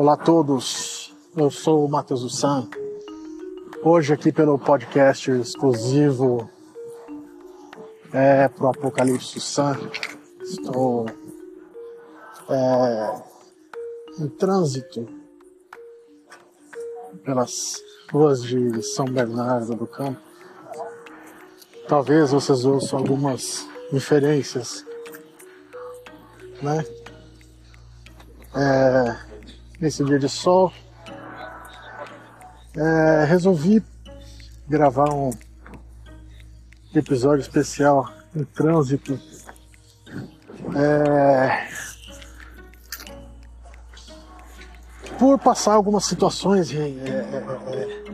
Olá 0.00 0.12
a 0.12 0.16
todos, 0.16 1.12
eu 1.36 1.50
sou 1.50 1.84
o 1.84 1.88
Matheus 1.88 2.22
Ussan. 2.22 2.68
Hoje 3.82 4.12
aqui 4.12 4.30
pelo 4.30 4.56
podcast 4.56 5.28
exclusivo 5.28 6.48
é, 8.12 8.46
pro 8.46 8.68
Apocalipse 8.68 9.40
Sun. 9.40 9.74
Estou 10.40 11.06
é, 12.48 13.22
em 14.20 14.28
trânsito 14.28 15.04
pelas 17.24 17.82
ruas 18.12 18.44
de 18.44 18.80
São 18.80 19.04
Bernardo 19.04 19.74
do 19.74 19.86
Campo. 19.88 20.20
Talvez 21.88 22.30
vocês 22.30 22.64
ouçam 22.64 23.00
algumas 23.00 23.68
inferências, 23.92 24.86
né? 26.62 26.86
É, 28.54 29.27
nesse 29.80 30.04
dia 30.04 30.18
de 30.18 30.28
sol, 30.28 30.72
é, 32.76 33.24
resolvi 33.24 33.82
gravar 34.68 35.12
um 35.12 35.30
episódio 36.94 37.40
especial 37.40 38.10
em 38.34 38.44
trânsito. 38.44 39.18
É, 40.76 41.68
por 45.18 45.38
passar 45.38 45.74
algumas 45.74 46.04
situações 46.04 46.72
é, 46.72 46.78
é, 46.78 46.84
é, 46.86 48.04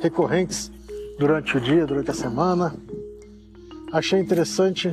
recorrentes 0.00 0.72
durante 1.18 1.56
o 1.56 1.60
dia, 1.60 1.86
durante 1.86 2.10
a 2.10 2.14
semana, 2.14 2.74
achei 3.92 4.18
interessante 4.18 4.92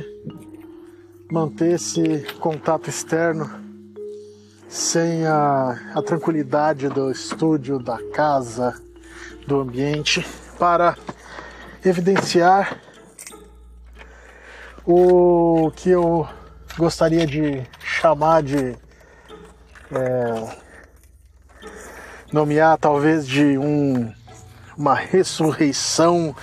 manter 1.30 1.72
esse 1.72 2.22
contato 2.38 2.88
externo 2.88 3.61
sem 4.72 5.26
a, 5.26 5.78
a 5.94 6.02
tranquilidade 6.02 6.88
do 6.88 7.10
estúdio, 7.10 7.78
da 7.78 7.98
casa, 8.14 8.74
do 9.46 9.60
ambiente, 9.60 10.26
para 10.58 10.96
evidenciar 11.84 12.80
o 14.86 15.70
que 15.76 15.90
eu 15.90 16.26
gostaria 16.78 17.26
de 17.26 17.62
chamar 17.80 18.42
de 18.42 18.74
é, 19.90 20.56
nomear 22.32 22.78
talvez 22.78 23.26
de 23.26 23.58
um, 23.58 24.10
uma 24.74 24.94
ressurreição 24.94 26.34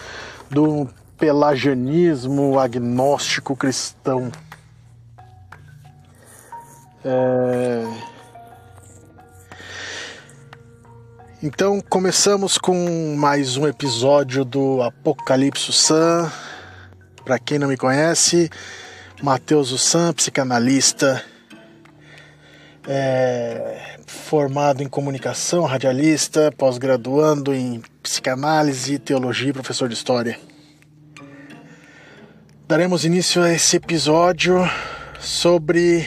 do 0.51 0.87
pelagianismo 1.17 2.59
agnóstico 2.59 3.55
cristão. 3.55 4.31
É... 7.03 8.08
Então 11.41 11.79
começamos 11.79 12.57
com 12.57 13.15
mais 13.15 13.55
um 13.55 13.65
episódio 13.65 14.43
do 14.43 14.81
Apocalipse 14.81 15.71
Sam. 15.71 16.29
Para 17.23 17.39
quem 17.39 17.57
não 17.57 17.69
me 17.69 17.77
conhece, 17.77 18.49
Matheus 19.23 19.71
Ussan, 19.71 20.11
psicanalista, 20.11 21.23
é, 22.85 23.95
formado 24.05 24.83
em 24.83 24.89
comunicação, 24.89 25.63
radialista, 25.63 26.51
pós-graduando 26.57 27.53
em 27.53 27.81
psicanálise, 28.03 28.99
teologia 28.99 29.51
e 29.51 29.53
professor 29.53 29.87
de 29.87 29.93
história. 29.93 30.37
Daremos 32.67 33.05
início 33.05 33.41
a 33.41 33.49
esse 33.49 33.77
episódio 33.77 34.57
sobre 35.21 36.05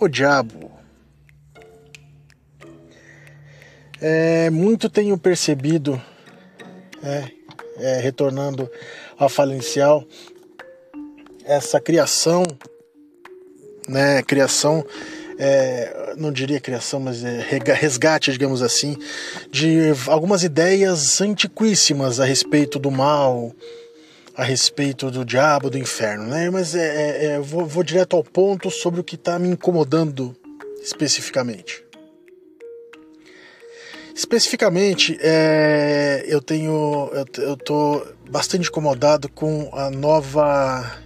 o 0.00 0.08
diabo. 0.08 0.67
É, 4.00 4.48
muito 4.50 4.88
tenho 4.88 5.18
percebido, 5.18 6.00
é, 7.02 7.24
é, 7.78 8.00
retornando 8.00 8.70
a 9.18 9.28
fala 9.28 9.52
inicial, 9.52 10.04
essa 11.44 11.80
criação, 11.80 12.44
né, 13.88 14.22
criação, 14.22 14.84
é, 15.38 16.14
não 16.16 16.30
diria 16.30 16.60
criação, 16.60 17.00
mas 17.00 17.24
é 17.24 17.40
resgate, 17.74 18.30
digamos 18.30 18.62
assim, 18.62 18.96
de 19.50 19.92
algumas 20.06 20.44
ideias 20.44 21.20
antiquíssimas 21.20 22.20
a 22.20 22.24
respeito 22.24 22.78
do 22.78 22.90
mal, 22.90 23.52
a 24.36 24.44
respeito 24.44 25.10
do 25.10 25.24
diabo, 25.24 25.70
do 25.70 25.78
inferno, 25.78 26.26
né? 26.26 26.50
Mas 26.50 26.74
é, 26.74 26.86
é, 26.86 27.24
é 27.24 27.40
vou, 27.40 27.66
vou 27.66 27.82
direto 27.82 28.14
ao 28.14 28.22
ponto 28.22 28.70
sobre 28.70 29.00
o 29.00 29.04
que 29.04 29.16
está 29.16 29.38
me 29.38 29.48
incomodando 29.48 30.36
especificamente. 30.80 31.87
Especificamente, 34.18 35.16
é, 35.22 36.24
eu 36.26 36.42
tenho, 36.42 37.08
eu, 37.12 37.24
eu 37.40 37.56
tô 37.56 38.04
bastante 38.28 38.68
incomodado 38.68 39.28
com 39.28 39.70
a 39.72 39.92
nova, 39.92 40.98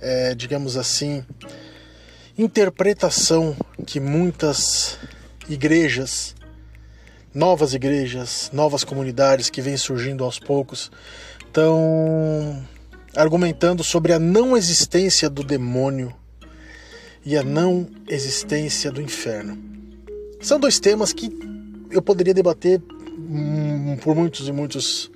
é, 0.00 0.34
digamos 0.34 0.76
assim, 0.76 1.24
interpretação 2.36 3.56
que 3.86 4.00
muitas 4.00 4.98
igrejas, 5.48 6.34
novas 7.32 7.72
igrejas, 7.72 8.50
novas 8.52 8.82
comunidades 8.82 9.48
que 9.48 9.62
vêm 9.62 9.76
surgindo 9.76 10.24
aos 10.24 10.40
poucos, 10.40 10.90
estão 11.46 12.66
argumentando 13.14 13.84
sobre 13.84 14.12
a 14.12 14.18
não 14.18 14.56
existência 14.56 15.30
do 15.30 15.44
demônio 15.44 16.12
e 17.24 17.36
a 17.36 17.44
não 17.44 17.88
existência 18.08 18.90
do 18.90 19.00
inferno. 19.00 19.56
São 20.40 20.58
dois 20.58 20.80
temas 20.80 21.12
que 21.12 21.55
eu 21.90 22.02
poderia 22.02 22.34
debater 22.34 22.80
hum, 23.18 23.96
por 24.02 24.14
muitos 24.14 24.48
e 24.48 24.52
muitos 24.52 25.10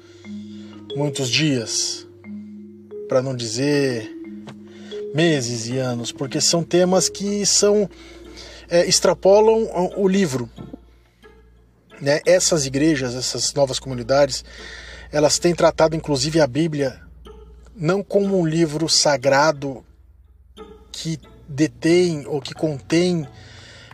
muitos 0.96 1.28
dias, 1.30 2.06
para 3.08 3.22
não 3.22 3.34
dizer 3.34 4.10
meses 5.14 5.68
e 5.68 5.78
anos, 5.78 6.12
porque 6.12 6.40
são 6.40 6.62
temas 6.62 7.08
que 7.08 7.44
são 7.46 7.88
é, 8.68 8.86
extrapolam 8.86 9.68
o 9.96 10.08
livro. 10.08 10.48
Né? 12.00 12.20
Essas 12.24 12.66
igrejas, 12.66 13.14
essas 13.14 13.52
novas 13.54 13.78
comunidades, 13.78 14.44
elas 15.12 15.38
têm 15.38 15.54
tratado 15.54 15.96
inclusive 15.96 16.40
a 16.40 16.46
Bíblia 16.46 17.00
não 17.74 18.02
como 18.02 18.38
um 18.38 18.46
livro 18.46 18.88
sagrado 18.88 19.84
que 20.92 21.18
detém 21.48 22.26
ou 22.26 22.40
que 22.40 22.54
contém 22.54 23.26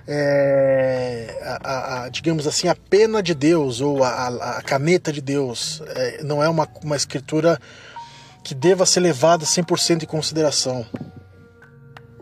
é, 0.08 1.58
a, 1.62 2.04
a, 2.04 2.08
digamos 2.08 2.46
assim, 2.46 2.68
a 2.68 2.74
pena 2.74 3.22
de 3.22 3.34
Deus 3.34 3.80
ou 3.80 4.04
a, 4.04 4.58
a 4.58 4.62
caneta 4.62 5.12
de 5.12 5.20
Deus. 5.20 5.82
É, 5.86 6.22
não 6.22 6.42
é 6.42 6.48
uma, 6.48 6.68
uma 6.82 6.96
escritura 6.96 7.58
que 8.44 8.54
deva 8.54 8.86
ser 8.86 9.00
levada 9.00 9.44
100% 9.44 10.04
em 10.04 10.06
consideração. 10.06 10.86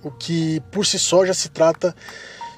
O 0.03 0.11
que 0.11 0.61
por 0.71 0.87
si 0.87 0.99
só 0.99 1.25
já 1.27 1.35
se 1.35 1.49
trata 1.49 1.95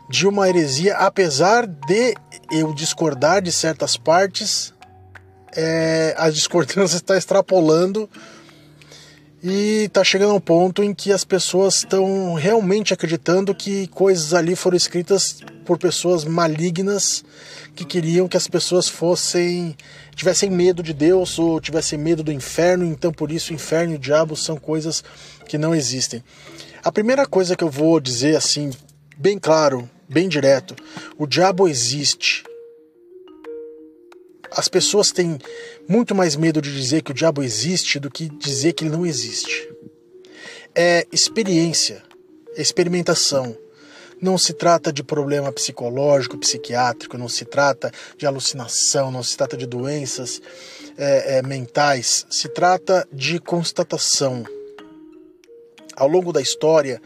de 0.08 0.26
uma 0.26 0.48
heresia, 0.48 0.96
apesar 0.96 1.66
de 1.66 2.14
eu 2.50 2.72
discordar 2.72 3.42
de 3.42 3.50
certas 3.50 3.96
partes, 3.96 4.72
é, 5.56 6.14
a 6.16 6.30
discordância 6.30 6.94
está 6.96 7.16
extrapolando 7.16 8.08
e 9.48 9.84
está 9.84 10.02
chegando 10.02 10.32
a 10.32 10.34
um 10.34 10.40
ponto 10.40 10.82
em 10.82 10.92
que 10.92 11.12
as 11.12 11.24
pessoas 11.24 11.76
estão 11.76 12.34
realmente 12.34 12.92
acreditando 12.92 13.54
que 13.54 13.86
coisas 13.86 14.34
ali 14.34 14.56
foram 14.56 14.76
escritas 14.76 15.40
por 15.64 15.78
pessoas 15.78 16.24
malignas 16.24 17.24
que 17.72 17.84
queriam 17.84 18.26
que 18.26 18.36
as 18.36 18.48
pessoas 18.48 18.88
fossem 18.88 19.76
tivessem 20.16 20.50
medo 20.50 20.82
de 20.82 20.92
Deus 20.92 21.38
ou 21.38 21.60
tivessem 21.60 21.96
medo 21.96 22.24
do 22.24 22.32
inferno, 22.32 22.84
então 22.84 23.12
por 23.12 23.30
isso 23.30 23.52
o 23.52 23.54
inferno 23.54 23.94
e 23.94 23.98
diabo 23.98 24.34
são 24.34 24.56
coisas 24.56 25.04
que 25.46 25.56
não 25.56 25.72
existem. 25.72 26.24
A 26.82 26.90
primeira 26.90 27.24
coisa 27.24 27.54
que 27.54 27.62
eu 27.62 27.70
vou 27.70 28.00
dizer 28.00 28.34
assim, 28.34 28.72
bem 29.16 29.38
claro, 29.38 29.88
bem 30.08 30.28
direto, 30.28 30.74
o 31.16 31.24
diabo 31.24 31.68
existe 31.68 32.42
as 34.50 34.68
pessoas 34.68 35.12
têm 35.12 35.38
muito 35.88 36.14
mais 36.14 36.36
medo 36.36 36.60
de 36.60 36.74
dizer 36.74 37.02
que 37.02 37.10
o 37.10 37.14
diabo 37.14 37.42
existe 37.42 37.98
do 37.98 38.10
que 38.10 38.28
dizer 38.28 38.72
que 38.72 38.84
ele 38.84 38.90
não 38.90 39.06
existe. 39.06 39.68
É 40.74 41.06
experiência, 41.12 42.02
é 42.56 42.62
experimentação. 42.62 43.56
Não 44.20 44.38
se 44.38 44.54
trata 44.54 44.92
de 44.92 45.02
problema 45.02 45.52
psicológico, 45.52 46.38
psiquiátrico, 46.38 47.18
não 47.18 47.28
se 47.28 47.44
trata 47.44 47.92
de 48.16 48.26
alucinação, 48.26 49.10
não 49.10 49.22
se 49.22 49.36
trata 49.36 49.56
de 49.56 49.66
doenças 49.66 50.40
é, 50.96 51.38
é, 51.38 51.42
mentais, 51.42 52.26
se 52.30 52.48
trata 52.48 53.06
de 53.12 53.38
constatação. 53.38 54.44
Ao 55.94 56.08
longo 56.08 56.32
da 56.32 56.40
história 56.40 57.00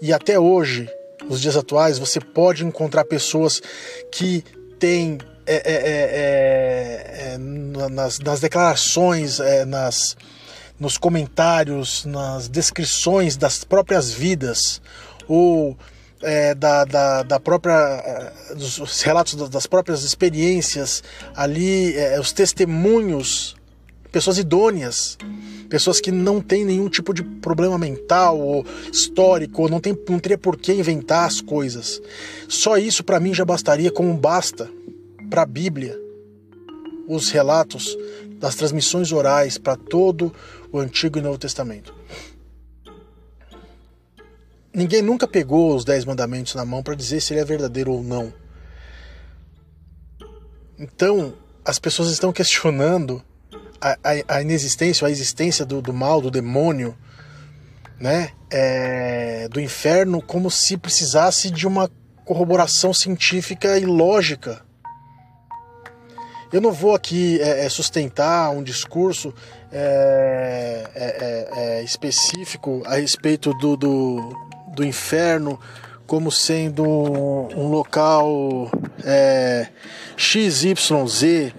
e 0.00 0.12
até 0.12 0.38
hoje, 0.38 0.88
nos 1.28 1.40
dias 1.40 1.56
atuais, 1.56 1.98
você 1.98 2.20
pode 2.20 2.64
encontrar 2.64 3.04
pessoas 3.04 3.60
que 4.10 4.44
têm 4.78 5.18
é 5.50 5.54
é, 5.54 5.72
é, 5.72 7.30
é, 7.30 7.34
é, 7.34 7.38
nas, 7.38 8.18
nas, 8.18 8.38
declarações, 8.38 9.38
nas, 9.66 10.14
nos 10.78 10.98
comentários, 10.98 12.04
nas 12.04 12.48
descrições 12.48 13.34
das 13.34 13.64
próprias 13.64 14.12
vidas, 14.12 14.82
ou 15.26 15.74
é, 16.22 16.54
da, 16.54 16.84
da, 16.84 17.22
da, 17.22 17.40
própria 17.40 18.30
dos 18.54 19.00
relatos 19.00 19.48
das 19.48 19.66
próprias 19.66 20.02
experiências 20.02 21.02
ali, 21.34 21.96
é, 21.96 22.20
os 22.20 22.30
testemunhos, 22.30 23.56
pessoas 24.12 24.36
idôneas, 24.36 25.16
pessoas 25.70 25.98
que 25.98 26.12
não 26.12 26.42
têm 26.42 26.62
nenhum 26.62 26.90
tipo 26.90 27.14
de 27.14 27.22
problema 27.22 27.78
mental 27.78 28.38
ou 28.38 28.66
histórico, 28.92 29.62
ou 29.62 29.68
não, 29.70 29.80
tem, 29.80 29.96
não 30.06 30.18
teria 30.18 30.36
por 30.36 30.58
que 30.58 30.74
inventar 30.74 31.24
as 31.24 31.40
coisas. 31.40 32.02
Só 32.46 32.76
isso 32.76 33.02
para 33.02 33.18
mim 33.18 33.32
já 33.32 33.46
bastaria 33.46 33.90
como 33.90 34.12
basta 34.12 34.76
para 35.28 35.42
a 35.42 35.46
Bíblia, 35.46 35.96
os 37.06 37.30
relatos 37.30 37.96
das 38.38 38.54
transmissões 38.54 39.12
orais 39.12 39.58
para 39.58 39.76
todo 39.76 40.34
o 40.72 40.78
Antigo 40.78 41.18
e 41.18 41.22
Novo 41.22 41.38
Testamento. 41.38 41.94
Ninguém 44.72 45.02
nunca 45.02 45.26
pegou 45.26 45.74
os 45.74 45.84
Dez 45.84 46.04
Mandamentos 46.04 46.54
na 46.54 46.64
mão 46.64 46.82
para 46.82 46.94
dizer 46.94 47.20
se 47.20 47.32
ele 47.32 47.40
é 47.40 47.44
verdadeiro 47.44 47.92
ou 47.92 48.02
não. 48.02 48.32
Então, 50.78 51.34
as 51.64 51.78
pessoas 51.78 52.10
estão 52.10 52.32
questionando 52.32 53.22
a, 53.80 53.98
a, 54.04 54.36
a 54.36 54.42
inexistência, 54.42 55.06
a 55.06 55.10
existência 55.10 55.64
do, 55.64 55.82
do 55.82 55.92
mal, 55.92 56.20
do 56.20 56.30
demônio, 56.30 56.96
né? 57.98 58.30
É, 58.50 59.48
do 59.48 59.60
inferno, 59.60 60.22
como 60.22 60.50
se 60.50 60.76
precisasse 60.76 61.50
de 61.50 61.66
uma 61.66 61.90
corroboração 62.24 62.94
científica 62.94 63.78
e 63.78 63.84
lógica. 63.84 64.64
Eu 66.50 66.60
não 66.62 66.72
vou 66.72 66.94
aqui 66.94 67.40
é, 67.42 67.66
é 67.66 67.68
sustentar 67.68 68.50
um 68.50 68.62
discurso 68.62 69.34
é, 69.70 70.90
é, 70.94 71.48
é, 71.56 71.82
específico 71.82 72.82
a 72.86 72.96
respeito 72.96 73.52
do, 73.54 73.76
do, 73.76 74.34
do 74.74 74.84
inferno 74.84 75.60
como 76.06 76.32
sendo 76.32 76.84
um, 76.84 77.68
local 77.68 78.70
é, 79.04 79.68
XYZ. 80.16 81.52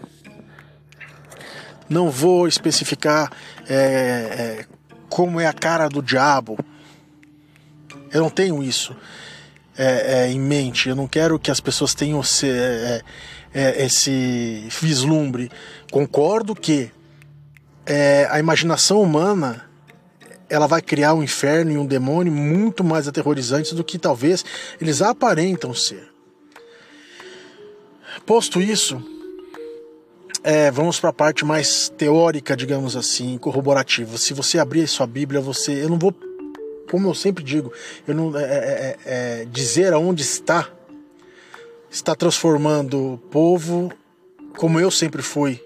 Não 1.88 2.10
vou 2.10 2.48
especificar 2.48 3.32
como 5.08 5.40
é 5.40 5.46
a 5.46 5.54
cara 5.54 5.88
do 5.88 6.02
diabo. 6.02 6.58
Eu 8.12 8.22
não 8.22 8.30
tenho 8.30 8.64
isso 8.64 8.96
é, 9.78 10.26
é, 10.26 10.32
em 10.32 10.40
mente. 10.40 10.90
Eu 10.90 10.96
não 10.96 11.08
quero 11.08 11.40
que 11.40 11.50
as 11.50 11.60
pessoas 11.60 11.94
tenham 11.94 12.20
esse, 12.20 12.50
é, 12.50 13.02
esse 13.54 14.68
vislumbre. 14.82 15.50
Concordo 15.92 16.54
que 16.56 16.92
a 18.30 18.40
imaginação 18.40 19.02
humana 19.02 19.70
ela 20.50 20.68
vai 20.68 20.82
criar 20.82 21.14
um 21.14 21.24
inferno 21.24 21.72
e 21.72 21.78
um 21.78 21.86
demônio 21.86 22.34
muito 22.34 22.84
mais 22.84 23.08
aterrorizantes 23.08 23.74
do 23.74 23.84
que 23.84 24.00
talvez 24.00 24.44
eles 24.82 25.02
aparentam 25.02 25.74
ser. 25.74 26.10
Posto 28.26 28.60
isso, 28.60 29.02
é, 30.44 30.72
vamos 30.72 31.00
para 31.00 31.12
a 31.12 31.14
parte 31.14 31.46
mais 31.46 31.90
teórica, 31.90 32.56
digamos 32.56 32.96
assim, 32.96 33.38
corroborativa. 33.38 34.18
Se 34.18 34.34
você 34.34 34.58
abrir 34.58 34.88
sua 34.88 35.06
Bíblia, 35.06 35.40
você, 35.40 35.84
eu 35.84 35.90
não 35.90 36.00
vou, 36.00 36.14
como 36.90 37.08
eu 37.08 37.14
sempre 37.14 37.44
digo, 37.44 37.72
eu 38.08 38.16
não 38.16 38.38
é, 38.38 38.44
é, 38.44 38.48
é, 38.48 38.98
é 39.06 39.46
dizer 39.46 39.94
aonde 39.94 40.24
está 40.24 40.70
está 41.90 42.16
transformando 42.16 43.14
o 43.14 43.18
povo, 43.18 43.92
como 44.58 44.80
eu 44.80 44.92
sempre 44.92 45.22
fui, 45.22 45.64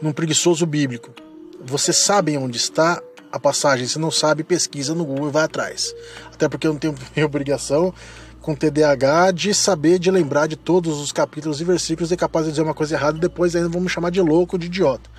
num 0.00 0.12
preguiçoso 0.12 0.64
bíblico. 0.66 1.12
Você 1.60 1.92
sabe 1.92 2.36
onde 2.36 2.56
está, 2.56 3.02
a 3.32 3.38
passagem. 3.38 3.86
Se 3.86 3.98
não 3.98 4.10
sabe, 4.10 4.42
pesquisa 4.42 4.94
no 4.94 5.04
Google 5.04 5.28
e 5.28 5.32
vai 5.32 5.44
atrás. 5.44 5.94
Até 6.32 6.48
porque 6.48 6.66
eu 6.66 6.72
não 6.72 6.80
tenho 6.80 6.94
obrigação 7.24 7.92
com 8.40 8.54
TDAH 8.54 9.32
de 9.32 9.54
saber, 9.54 9.98
de 9.98 10.10
lembrar 10.10 10.46
de 10.46 10.56
todos 10.56 10.98
os 11.00 11.12
capítulos 11.12 11.60
e 11.60 11.64
versículos 11.64 12.10
e 12.12 12.16
capaz 12.16 12.46
de 12.46 12.52
dizer 12.52 12.62
uma 12.62 12.74
coisa 12.74 12.94
errada 12.94 13.18
depois 13.18 13.54
ainda 13.54 13.68
vão 13.68 13.80
me 13.80 13.88
chamar 13.88 14.10
de 14.10 14.20
louco, 14.20 14.58
de 14.58 14.66
idiota, 14.66 15.10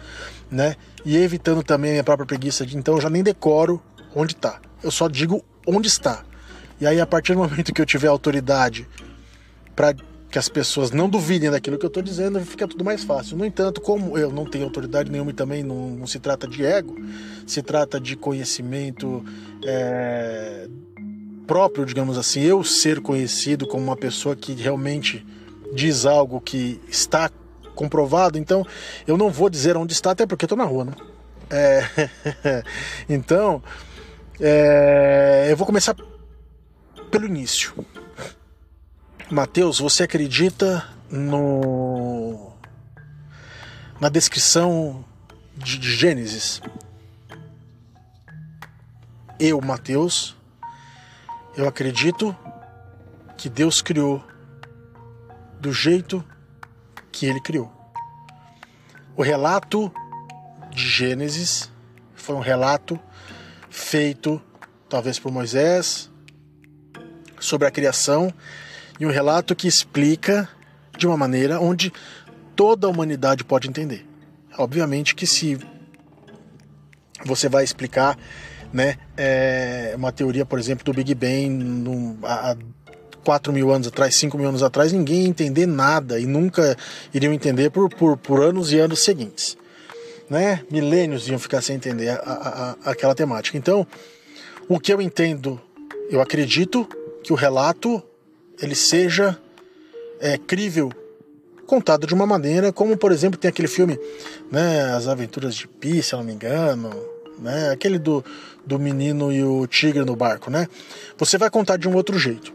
né? 0.50 0.76
E 1.06 1.18
evitando 1.18 1.62
também 1.62 1.92
a 1.92 1.94
minha 1.94 2.04
própria 2.04 2.26
preguiça 2.26 2.66
de 2.66 2.78
então 2.78 2.96
eu 2.96 3.02
já 3.02 3.10
nem 3.10 3.22
decoro 3.22 3.82
onde 4.16 4.34
está. 4.34 4.60
Eu 4.82 4.90
só 4.90 5.08
digo 5.08 5.44
onde 5.68 5.88
está. 5.88 6.24
E 6.82 6.88
aí 6.88 7.00
a 7.00 7.06
partir 7.06 7.34
do 7.34 7.40
momento 7.40 7.74
que 7.74 7.82
eu 7.82 7.86
tiver 7.86 8.08
autoridade 8.08 8.88
para 9.80 9.96
que 10.30 10.38
as 10.38 10.50
pessoas 10.50 10.92
não 10.92 11.08
duvidem 11.08 11.50
daquilo 11.50 11.78
que 11.78 11.86
eu 11.86 11.88
estou 11.88 12.04
dizendo, 12.04 12.38
fica 12.42 12.68
tudo 12.68 12.84
mais 12.84 13.06
fácil. 13.06 13.38
No 13.38 13.46
entanto, 13.46 13.80
como 13.80 14.18
eu 14.18 14.30
não 14.30 14.44
tenho 14.44 14.66
autoridade 14.66 15.10
nenhuma 15.10 15.32
e 15.32 15.34
também 15.34 15.64
não, 15.64 15.92
não 15.92 16.06
se 16.06 16.20
trata 16.20 16.46
de 16.46 16.66
ego, 16.66 16.98
se 17.48 17.62
trata 17.62 17.98
de 17.98 18.18
conhecimento 18.18 19.24
é, 19.64 20.68
próprio, 21.48 21.86
digamos 21.86 22.18
assim, 22.18 22.42
eu 22.42 22.62
ser 22.62 23.00
conhecido 23.00 23.66
como 23.66 23.82
uma 23.82 23.96
pessoa 23.96 24.36
que 24.36 24.52
realmente 24.52 25.26
diz 25.74 26.06
algo 26.06 26.42
que 26.42 26.82
está 26.90 27.32
comprovado, 27.74 28.38
então 28.38 28.66
eu 29.08 29.18
não 29.18 29.30
vou 29.30 29.50
dizer 29.50 29.78
onde 29.78 29.94
está, 29.94 30.12
até 30.12 30.26
porque 30.26 30.44
estou 30.44 30.58
na 30.58 30.66
rua, 30.66 30.84
né? 30.84 30.92
É, 31.50 32.10
então, 33.08 33.64
é, 34.42 35.48
eu 35.50 35.56
vou 35.56 35.66
começar 35.66 35.96
pelo 37.10 37.26
início. 37.26 37.74
Mateus, 39.32 39.78
você 39.78 40.04
acredita 40.04 40.90
no 41.08 42.52
na 44.02 44.10
descrição 44.10 45.06
de, 45.56 45.78
de 45.78 45.96
Gênesis? 45.96 46.60
Eu, 49.40 49.62
Mateus, 49.62 50.36
eu 51.56 51.68
acredito 51.68 52.36
que 53.38 53.50
Deus 53.50 53.84
criou 53.84 54.26
do 55.60 55.72
jeito 55.72 56.26
que 57.12 57.28
ele 57.28 57.40
criou. 57.40 57.72
O 59.16 59.22
relato 59.22 59.94
de 60.72 60.90
Gênesis 60.90 61.70
foi 62.16 62.34
um 62.34 62.42
relato 62.42 63.00
feito 63.70 64.42
talvez 64.90 65.20
por 65.20 65.32
Moisés 65.32 66.10
sobre 67.40 67.68
a 67.68 67.72
criação 67.72 68.34
e 69.00 69.06
um 69.06 69.12
relato 69.12 69.56
que 69.56 69.68
explica 69.68 70.48
de 70.98 71.08
uma 71.08 71.16
maneira 71.16 71.60
onde 71.60 71.92
toda 72.56 72.88
a 72.88 72.90
humanidade 72.90 73.44
pode 73.44 73.70
entender. 73.70 74.06
Obviamente 74.58 75.16
que 75.16 75.26
se 75.26 75.58
você 77.26 77.48
vai 77.48 77.64
explicar 77.64 78.18
né, 78.74 78.98
é, 79.16 79.94
uma 79.96 80.12
teoria, 80.12 80.46
por 80.46 80.60
exemplo, 80.60 80.84
do 80.84 80.94
Big 80.94 81.16
Bang 81.16 81.50
num, 81.50 82.18
há 82.24 82.56
4 83.24 83.54
mil 83.54 83.72
anos 83.72 83.88
atrás, 83.88 84.16
5 84.16 84.38
mil 84.38 84.50
anos 84.50 84.64
atrás, 84.64 84.92
ninguém 84.92 85.24
ia 85.24 85.28
entender 85.28 85.66
nada 85.66 86.20
e 86.20 86.26
nunca 86.26 86.78
iriam 87.14 87.34
entender 87.34 87.70
por, 87.70 87.90
por, 87.90 88.18
por 88.18 88.42
anos 88.42 88.72
e 88.72 88.80
anos 88.80 89.04
seguintes. 89.04 89.58
Né? 90.30 90.64
Milênios 90.70 91.28
iam 91.28 91.40
ficar 91.40 91.62
sem 91.62 91.76
entender 91.76 92.10
a, 92.10 92.16
a, 92.16 92.72
a, 92.86 92.92
aquela 92.92 93.16
temática. 93.16 93.58
Então, 93.58 93.88
o 94.68 94.80
que 94.80 94.94
eu 94.94 95.02
entendo, 95.02 95.60
eu 96.10 96.22
acredito 96.22 96.88
que 97.24 97.34
o 97.34 97.36
relato 97.36 98.04
ele 98.62 98.76
seja 98.76 99.38
é, 100.20 100.38
crível, 100.38 100.92
contado 101.66 102.06
de 102.06 102.14
uma 102.14 102.26
maneira 102.26 102.74
como, 102.74 102.98
por 102.98 103.12
exemplo, 103.12 103.40
tem 103.40 103.50
aquele 103.50 103.68
filme, 103.68 104.00
né, 104.52 104.94
As 104.94 105.08
Aventuras 105.08 105.56
de 105.56 105.68
Pi, 105.68 106.02
se 106.02 106.14
eu 106.14 106.20
não 106.20 106.26
me 106.26 106.34
engano, 106.34 106.90
né, 107.40 107.70
aquele 107.70 107.98
do, 107.98 108.24
do 108.66 108.80
menino 108.80 109.32
e 109.32 109.44
o 109.44 109.66
tigre 109.68 110.04
no 110.04 110.16
barco, 110.16 110.50
né? 110.50 110.68
Você 111.18 111.38
vai 111.38 111.50
contar 111.50 111.78
de 111.78 111.88
um 111.88 111.96
outro 111.96 112.18
jeito. 112.18 112.54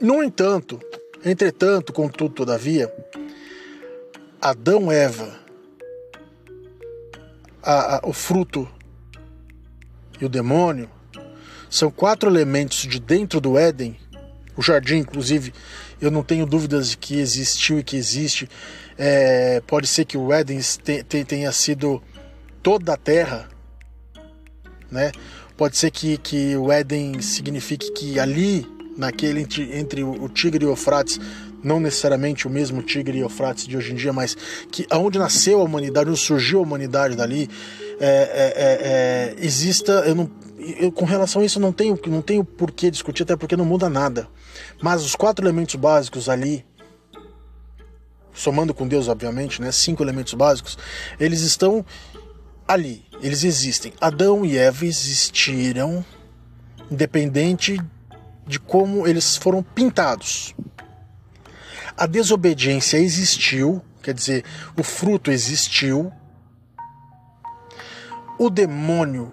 No 0.00 0.22
entanto, 0.22 0.80
entretanto, 1.24 1.92
contudo, 1.92 2.34
todavia, 2.34 2.92
Adão, 4.40 4.92
Eva, 4.92 5.38
a, 7.62 7.96
a, 7.96 8.00
o 8.04 8.12
fruto 8.12 8.68
e 10.20 10.24
o 10.24 10.28
demônio 10.28 10.90
são 11.70 11.90
quatro 11.90 12.30
elementos 12.30 12.78
de 12.78 12.98
dentro 12.98 13.40
do 13.40 13.58
Éden 13.58 13.96
o 14.58 14.62
jardim, 14.62 14.96
inclusive, 14.96 15.54
eu 16.00 16.10
não 16.10 16.24
tenho 16.24 16.44
dúvidas 16.44 16.90
de 16.90 16.98
que 16.98 17.20
existiu 17.20 17.78
e 17.78 17.82
que 17.84 17.96
existe. 17.96 18.50
É, 18.98 19.62
pode 19.64 19.86
ser 19.86 20.04
que 20.04 20.18
o 20.18 20.32
Éden 20.32 20.58
tenha 21.28 21.52
sido 21.52 22.02
toda 22.60 22.94
a 22.94 22.96
terra, 22.96 23.48
né? 24.90 25.12
Pode 25.56 25.76
ser 25.76 25.92
que, 25.92 26.18
que 26.18 26.56
o 26.56 26.72
Éden 26.72 27.22
signifique 27.22 27.92
que 27.92 28.18
ali, 28.18 28.66
naquele 28.96 29.42
entre, 29.42 29.78
entre 29.78 30.02
o 30.02 30.28
Tigre 30.28 30.64
e 30.64 30.66
o 30.66 30.72
Eufrates, 30.72 31.20
não 31.62 31.78
necessariamente 31.78 32.48
o 32.48 32.50
mesmo 32.50 32.82
Tigre 32.82 33.18
e 33.18 33.20
Eufrates 33.20 33.64
de 33.64 33.76
hoje 33.76 33.92
em 33.92 33.94
dia, 33.94 34.12
mas 34.12 34.36
que 34.72 34.84
aonde 34.90 35.20
nasceu 35.20 35.60
a 35.60 35.64
humanidade, 35.64 36.10
onde 36.10 36.18
surgiu 36.18 36.58
a 36.58 36.62
humanidade 36.62 37.14
dali, 37.14 37.48
é, 38.00 38.06
é, 38.06 39.36
é, 39.36 39.36
é 39.40 39.44
exista, 39.44 40.04
eu 40.04 40.16
não, 40.16 40.28
eu, 40.58 40.90
com 40.90 41.04
relação 41.04 41.42
a 41.42 41.44
isso 41.44 41.60
não 41.60 41.72
tenho, 41.72 41.98
não 42.06 42.22
tenho 42.22 42.44
por 42.44 42.70
que 42.70 42.90
discutir, 42.90 43.22
até 43.22 43.36
porque 43.36 43.56
não 43.56 43.64
muda 43.64 43.88
nada. 43.88 44.28
Mas 44.82 45.04
os 45.04 45.14
quatro 45.14 45.44
elementos 45.44 45.76
básicos 45.76 46.28
ali, 46.28 46.64
somando 48.32 48.74
com 48.74 48.86
Deus, 48.86 49.08
obviamente, 49.08 49.62
né, 49.62 49.70
cinco 49.70 50.02
elementos 50.02 50.34
básicos, 50.34 50.76
eles 51.18 51.40
estão 51.40 51.84
ali, 52.66 53.04
eles 53.22 53.44
existem. 53.44 53.92
Adão 54.00 54.44
e 54.44 54.56
Eva 54.56 54.84
existiram, 54.84 56.04
independente 56.90 57.80
de 58.46 58.58
como 58.58 59.06
eles 59.06 59.36
foram 59.36 59.62
pintados. 59.62 60.54
A 61.96 62.06
desobediência 62.06 62.96
existiu, 62.98 63.82
quer 64.02 64.14
dizer, 64.14 64.44
o 64.76 64.82
fruto 64.82 65.30
existiu. 65.30 66.12
O 68.38 68.48
demônio 68.48 69.32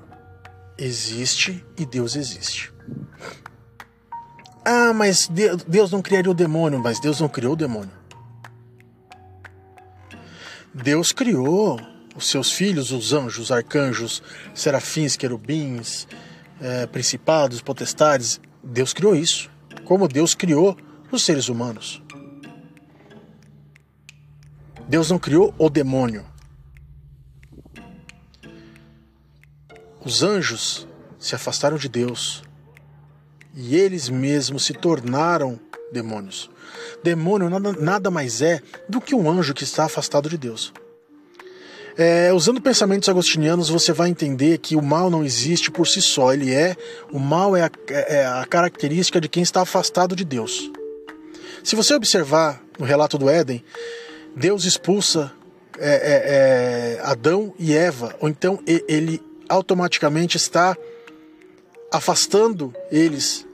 existe 0.78 1.66
e 1.78 1.86
Deus 1.86 2.16
existe. 2.16 2.74
Ah, 4.64 4.94
mas 4.94 5.30
Deus 5.68 5.92
não 5.92 6.02
criaria 6.02 6.32
o 6.32 6.34
demônio, 6.34 6.80
mas 6.80 7.00
Deus 7.00 7.20
não 7.20 7.30
criou 7.30 7.54
o 7.54 7.58
demônio. 7.58 7.92
Deus 10.74 11.12
criou 11.12 11.80
os 12.16 12.28
seus 12.28 12.52
filhos, 12.52 12.92
os 12.92 13.14
anjos, 13.14 13.52
arcanjos, 13.52 14.24
serafins, 14.54 15.16
querubins, 15.16 16.08
é, 16.60 16.86
principados, 16.88 17.62
potestades. 17.62 18.42
Deus 18.64 18.94
criou 18.94 19.16
isso. 19.16 19.50
Como 19.84 20.08
Deus 20.08 20.34
criou 20.34 20.76
os 21.12 21.24
seres 21.24 21.48
humanos. 21.48 22.02
Deus 24.88 25.10
não 25.10 25.20
criou 25.20 25.54
o 25.58 25.70
demônio. 25.70 26.26
Os 30.06 30.22
anjos 30.22 30.88
se 31.18 31.34
afastaram 31.34 31.78
de 31.78 31.90
Deus 31.90 32.44
e 33.56 33.76
eles 33.76 34.08
mesmos 34.08 34.64
se 34.64 34.72
tornaram 34.72 35.60
demônios. 35.92 36.48
Demônio 37.04 37.50
nada, 37.50 37.74
nada 37.74 38.12
mais 38.12 38.40
é 38.40 38.62
do 38.88 39.02
que 39.02 39.16
um 39.16 39.28
anjo 39.28 39.56
que 39.56 39.64
está 39.64 39.86
afastado 39.86 40.30
de 40.30 40.38
Deus. 40.38 40.72
É, 41.98 42.32
usando 42.32 42.62
pensamentos 42.62 43.10
agostinianos, 43.10 43.70
você 43.70 43.94
vai 43.94 44.10
entender 44.10 44.60
que 44.60 44.76
o 44.76 44.82
mal 44.82 45.10
não 45.10 45.24
existe 45.24 45.72
por 45.72 45.88
si 45.88 46.02
só. 46.04 46.34
Ele 46.34 46.54
é 46.54 46.76
o 47.12 47.18
mal 47.18 47.56
é 47.56 47.64
a, 47.64 47.72
é 47.90 48.28
a 48.28 48.46
característica 48.46 49.20
de 49.20 49.28
quem 49.28 49.42
está 49.42 49.62
afastado 49.62 50.16
de 50.16 50.24
Deus. 50.24 50.70
Se 51.64 51.76
você 51.76 51.96
observar 51.96 52.62
no 52.78 52.86
relato 52.86 53.18
do 53.18 53.28
Éden, 53.28 53.64
Deus 54.36 54.66
expulsa 54.66 55.32
é, 55.80 55.90
é, 55.90 57.00
é 57.00 57.02
Adão 57.02 57.56
e 57.58 57.74
Eva, 57.74 58.16
ou 58.20 58.30
então 58.30 58.60
ele 58.68 59.20
automaticamente 59.50 60.38
está 60.38 60.78
afastando 61.92 62.74
eles 62.92 63.46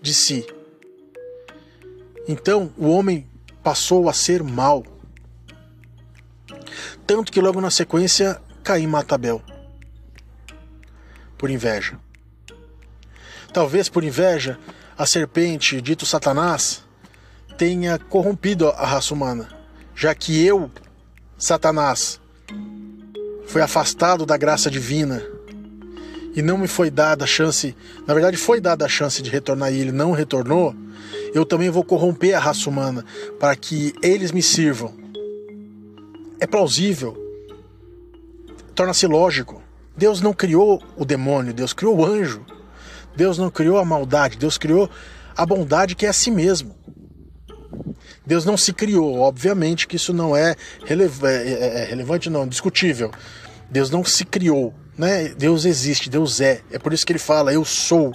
de 0.00 0.14
si. 0.14 0.46
Então 2.28 2.72
o 2.76 2.88
homem 2.90 3.28
passou 3.62 4.08
a 4.08 4.12
ser 4.12 4.42
mal. 4.42 4.84
Tanto 7.06 7.30
que 7.30 7.40
logo 7.40 7.60
na 7.60 7.70
sequência 7.70 8.40
Caim 8.62 8.86
mata 8.86 9.14
Abel. 9.14 9.42
Por 11.38 11.50
inveja. 11.50 11.98
Talvez 13.52 13.88
por 13.88 14.04
inveja 14.04 14.58
a 14.98 15.06
serpente, 15.06 15.80
dito 15.80 16.06
Satanás, 16.06 16.84
tenha 17.56 17.98
corrompido 17.98 18.68
a 18.68 18.86
raça 18.86 19.14
humana, 19.14 19.48
já 19.94 20.14
que 20.14 20.44
eu, 20.44 20.70
Satanás, 21.38 22.20
fui 23.56 23.62
afastado 23.62 24.26
da 24.26 24.36
graça 24.36 24.70
divina 24.70 25.22
e 26.34 26.42
não 26.42 26.58
me 26.58 26.68
foi 26.68 26.90
dada 26.90 27.24
a 27.24 27.26
chance, 27.26 27.74
na 28.06 28.12
verdade 28.12 28.36
foi 28.36 28.60
dada 28.60 28.84
a 28.84 28.88
chance 28.88 29.22
de 29.22 29.30
retornar 29.30 29.72
e 29.72 29.80
ele 29.80 29.92
não 29.92 30.12
retornou, 30.12 30.76
eu 31.32 31.42
também 31.42 31.70
vou 31.70 31.82
corromper 31.82 32.36
a 32.36 32.38
raça 32.38 32.68
humana 32.68 33.02
para 33.40 33.56
que 33.56 33.94
eles 34.02 34.30
me 34.30 34.42
sirvam. 34.42 34.92
É 36.38 36.46
plausível, 36.46 37.16
torna-se 38.74 39.06
lógico. 39.06 39.62
Deus 39.96 40.20
não 40.20 40.34
criou 40.34 40.82
o 40.94 41.06
demônio, 41.06 41.54
Deus 41.54 41.72
criou 41.72 41.96
o 41.96 42.04
anjo. 42.04 42.44
Deus 43.16 43.38
não 43.38 43.48
criou 43.48 43.78
a 43.78 43.86
maldade, 43.86 44.36
Deus 44.36 44.58
criou 44.58 44.90
a 45.34 45.46
bondade 45.46 45.94
que 45.94 46.04
é 46.04 46.10
a 46.10 46.12
si 46.12 46.30
mesmo. 46.30 46.76
Deus 48.26 48.44
não 48.44 48.56
se 48.56 48.74
criou, 48.74 49.18
obviamente 49.18 49.86
que 49.86 49.96
isso 49.96 50.12
não 50.12 50.36
é, 50.36 50.54
é, 50.86 50.92
é, 50.92 51.82
é 51.82 51.84
relevante, 51.84 52.28
não, 52.28 52.46
discutível. 52.46 53.10
Deus 53.70 53.90
não 53.90 54.04
se 54.04 54.24
criou, 54.24 54.74
né? 54.96 55.28
Deus 55.28 55.64
existe, 55.64 56.08
Deus 56.08 56.40
é. 56.40 56.62
É 56.70 56.78
por 56.78 56.92
isso 56.92 57.04
que 57.04 57.12
ele 57.12 57.18
fala, 57.18 57.52
eu 57.52 57.64
sou. 57.64 58.14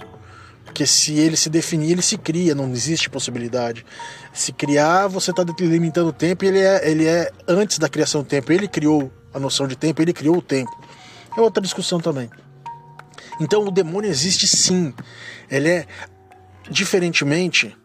Porque 0.64 0.86
se 0.86 1.18
ele 1.18 1.36
se 1.36 1.50
definir, 1.50 1.92
ele 1.92 2.02
se 2.02 2.16
cria, 2.16 2.54
não 2.54 2.70
existe 2.72 3.10
possibilidade. 3.10 3.84
Se 4.32 4.52
criar, 4.52 5.06
você 5.06 5.30
está 5.30 5.42
delimitando 5.42 6.08
o 6.08 6.12
tempo 6.12 6.44
e 6.44 6.48
ele 6.48 6.60
é, 6.60 6.90
ele 6.90 7.06
é 7.06 7.30
antes 7.46 7.78
da 7.78 7.88
criação 7.88 8.22
do 8.22 8.26
tempo. 8.26 8.50
Ele 8.52 8.66
criou 8.66 9.12
a 9.34 9.38
noção 9.38 9.66
de 9.66 9.76
tempo, 9.76 10.00
ele 10.00 10.12
criou 10.12 10.38
o 10.38 10.42
tempo. 10.42 10.72
É 11.36 11.40
outra 11.40 11.62
discussão 11.62 12.00
também. 12.00 12.30
Então 13.40 13.64
o 13.64 13.70
demônio 13.70 14.10
existe 14.10 14.46
sim. 14.46 14.94
Ele 15.50 15.68
é 15.68 15.86
diferentemente 16.70 17.76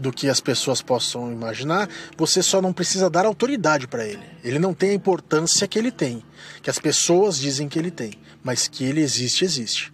do 0.00 0.12
que 0.12 0.28
as 0.28 0.40
pessoas 0.40 0.80
possam 0.82 1.30
imaginar, 1.30 1.88
você 2.16 2.42
só 2.42 2.60
não 2.60 2.72
precisa 2.72 3.10
dar 3.10 3.26
autoridade 3.26 3.86
para 3.86 4.06
ele. 4.06 4.22
Ele 4.42 4.58
não 4.58 4.72
tem 4.72 4.90
a 4.90 4.94
importância 4.94 5.68
que 5.68 5.78
ele 5.78 5.92
tem, 5.92 6.22
que 6.62 6.70
as 6.70 6.78
pessoas 6.78 7.38
dizem 7.38 7.68
que 7.68 7.78
ele 7.78 7.90
tem, 7.90 8.14
mas 8.42 8.66
que 8.66 8.84
ele 8.84 9.00
existe, 9.00 9.44
existe. 9.44 9.92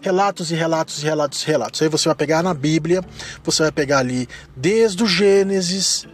Relatos 0.00 0.52
e 0.52 0.54
relatos 0.54 1.02
e 1.02 1.04
relatos 1.04 1.42
e 1.42 1.46
relatos. 1.46 1.82
Aí 1.82 1.88
você 1.88 2.08
vai 2.08 2.14
pegar 2.14 2.42
na 2.42 2.54
Bíblia, 2.54 3.02
você 3.42 3.64
vai 3.64 3.72
pegar 3.72 3.98
ali 3.98 4.28
desde 4.56 5.02
o 5.02 5.06
Gênesis, 5.06 6.06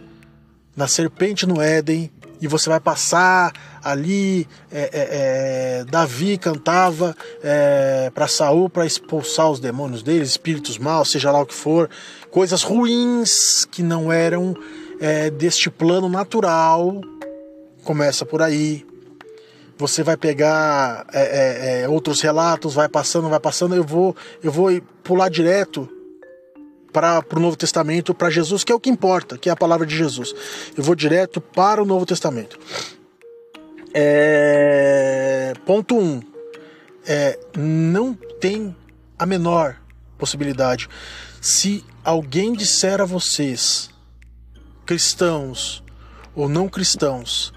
na 0.75 0.87
serpente 0.87 1.45
no 1.45 1.61
Éden, 1.61 2.11
e 2.41 2.47
você 2.47 2.69
vai 2.69 2.79
passar 2.79 3.53
ali. 3.83 4.47
É, 4.71 4.81
é, 4.81 4.89
é, 4.93 5.85
Davi 5.85 6.37
cantava 6.37 7.15
é, 7.43 8.11
para 8.13 8.27
Saul 8.27 8.69
para 8.69 8.85
expulsar 8.85 9.49
os 9.49 9.59
demônios 9.59 10.03
dele, 10.03 10.23
espíritos 10.23 10.77
maus, 10.77 11.11
seja 11.11 11.31
lá 11.31 11.39
o 11.39 11.45
que 11.45 11.53
for, 11.53 11.89
coisas 12.35 12.63
ruins 12.63 13.63
que 13.63 13.81
não 13.81 14.11
eram 14.11 14.53
é, 14.99 15.29
deste 15.29 15.69
plano 15.69 16.09
natural. 16.09 16.99
Começa 17.85 18.25
por 18.25 18.41
aí. 18.41 18.85
Você 19.77 20.03
vai 20.03 20.17
pegar 20.17 21.07
é, 21.13 21.87
outros 21.87 22.19
relatos, 22.19 22.73
vai 22.73 22.89
passando, 22.89 23.29
vai 23.29 23.39
passando. 23.39 23.73
Eu 23.73 23.85
vou, 23.85 24.13
eu 24.43 24.51
vou 24.51 24.69
pular 25.01 25.29
direto 25.29 25.87
para 26.91 27.23
o 27.33 27.39
Novo 27.39 27.55
Testamento, 27.55 28.13
para 28.13 28.29
Jesus, 28.29 28.65
que 28.65 28.71
é 28.73 28.75
o 28.75 28.81
que 28.81 28.89
importa, 28.89 29.37
que 29.37 29.47
é 29.47 29.53
a 29.53 29.55
palavra 29.55 29.85
de 29.85 29.95
Jesus. 29.95 30.35
Eu 30.75 30.83
vou 30.83 30.93
direto 30.93 31.39
para 31.39 31.81
o 31.81 31.85
Novo 31.85 32.05
Testamento. 32.05 32.59
É... 33.93 35.53
Ponto 35.65 35.97
1. 35.97 36.01
Um, 36.01 36.21
é, 37.07 37.39
não 37.57 38.13
tem 38.13 38.75
a 39.17 39.25
menor 39.25 39.77
possibilidade. 40.17 40.89
Se 41.45 41.85
alguém 42.03 42.53
disser 42.53 42.99
a 42.99 43.05
vocês, 43.05 43.91
cristãos 44.83 45.83
ou 46.35 46.49
não 46.49 46.67
cristãos, 46.67 47.53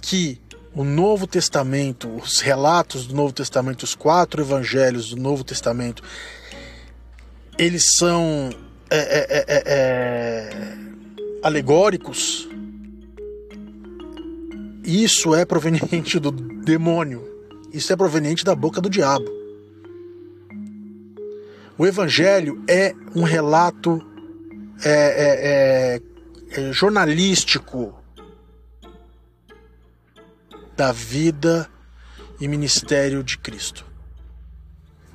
que 0.00 0.40
o 0.72 0.84
Novo 0.84 1.26
Testamento, 1.26 2.08
os 2.08 2.38
relatos 2.38 3.04
do 3.04 3.16
Novo 3.16 3.32
Testamento, 3.32 3.82
os 3.82 3.96
quatro 3.96 4.40
evangelhos 4.40 5.10
do 5.10 5.16
Novo 5.16 5.42
Testamento, 5.42 6.04
eles 7.58 7.96
são 7.96 8.50
é, 8.88 8.96
é, 8.96 9.44
é, 9.48 9.62
é, 9.66 10.76
alegóricos, 11.42 12.48
isso 14.84 15.34
é 15.34 15.44
proveniente 15.44 16.20
do 16.20 16.30
demônio. 16.30 17.28
Isso 17.72 17.92
é 17.92 17.96
proveniente 17.96 18.44
da 18.44 18.54
boca 18.54 18.80
do 18.80 18.88
diabo. 18.88 19.41
O 21.82 21.86
Evangelho 21.88 22.62
é 22.68 22.94
um 23.12 23.24
relato 23.24 24.00
é, 24.84 25.98
é, 26.54 26.60
é, 26.60 26.72
jornalístico 26.72 27.92
da 30.76 30.92
vida 30.92 31.68
e 32.40 32.46
ministério 32.46 33.24
de 33.24 33.36
Cristo. 33.36 33.84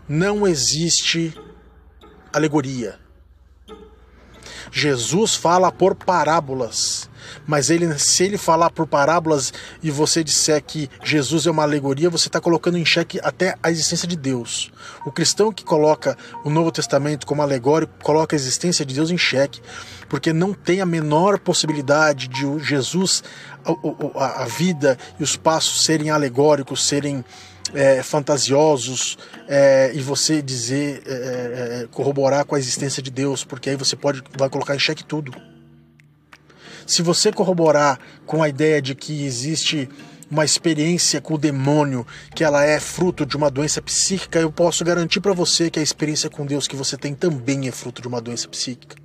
Não 0.10 0.46
existe 0.46 1.34
alegoria. 2.34 3.00
Jesus 4.70 5.36
fala 5.36 5.72
por 5.72 5.96
parábolas. 5.96 7.10
Mas 7.46 7.70
ele, 7.70 7.98
se 8.00 8.24
ele 8.24 8.38
falar 8.38 8.70
por 8.70 8.88
parábolas 8.88 9.54
e 9.82 9.92
você 9.92 10.24
disser 10.24 10.64
que 10.64 10.90
Jesus 11.04 11.46
é 11.46 11.52
uma 11.52 11.64
alegoria, 11.64 12.10
você 12.10 12.28
está 12.28 12.40
colocando 12.40 12.78
em 12.78 12.86
xeque 12.86 13.20
até 13.24 13.56
a 13.62 13.72
existência 13.72 14.08
de 14.08 14.16
Deus. 14.16 14.72
O 15.06 15.12
cristão 15.12 15.52
que 15.52 15.64
coloca 15.64 16.18
o 16.44 16.50
Novo 16.50 16.72
Testamento 16.72 17.26
como 17.26 17.42
alegórico 17.42 17.94
coloca 18.04 18.36
a 18.36 18.38
existência 18.38 18.86
de 18.86 18.96
Deus 18.96 19.12
em 19.12 19.18
xeque, 19.18 19.62
porque 20.10 20.32
não 20.34 20.54
tem 20.54 20.82
a 20.82 20.86
menor 20.86 21.40
possibilidade 21.40 22.28
de 22.28 22.60
Jesus, 22.60 23.24
a, 24.16 24.44
a 24.44 24.46
vida 24.46 24.98
e 25.20 25.24
os 25.24 25.36
passos 25.36 25.84
serem 25.84 26.10
alegóricos, 26.10 26.88
serem 26.88 27.24
é, 27.74 28.02
fantasiosos 28.02 29.18
é, 29.48 29.92
e 29.94 30.02
você 30.02 30.42
dizer, 30.42 31.04
é, 31.06 31.12
é, 31.12 31.84
é, 31.84 31.88
corroborar 31.92 32.46
com 32.46 32.56
a 32.56 32.60
existência 32.60 33.02
de 33.02 33.12
Deus, 33.12 33.44
porque 33.44 33.70
aí 33.70 33.76
você 33.76 33.96
pode 33.96 34.24
vai 34.38 34.50
colocar 34.50 34.76
em 34.76 34.80
xeque 34.80 35.04
tudo. 35.04 35.32
Se 36.88 37.02
você 37.02 37.32
corroborar 37.32 38.00
com 38.26 38.42
a 38.42 38.48
ideia 38.48 38.82
de 38.82 38.96
que 38.96 39.26
existe 39.26 39.90
uma 40.32 40.46
experiência 40.46 41.22
com 41.22 41.34
o 41.34 41.38
demônio, 41.38 42.08
que 42.34 42.44
ela 42.44 42.64
é 42.64 42.80
fruto 42.80 43.26
de 43.26 43.36
uma 43.36 43.52
doença 43.52 43.82
psíquica, 43.82 44.40
eu 44.40 44.52
posso 44.52 44.84
garantir 44.84 45.20
para 45.20 45.34
você 45.34 45.70
que 45.70 45.80
a 45.80 45.84
experiência 45.84 46.30
com 46.30 46.46
Deus 46.46 46.68
que 46.68 46.76
você 46.76 46.98
tem 46.98 47.14
também 47.14 47.68
é 47.68 47.72
fruto 47.72 48.02
de 48.02 48.08
uma 48.08 48.22
doença 48.22 48.48
psíquica. 48.48 48.96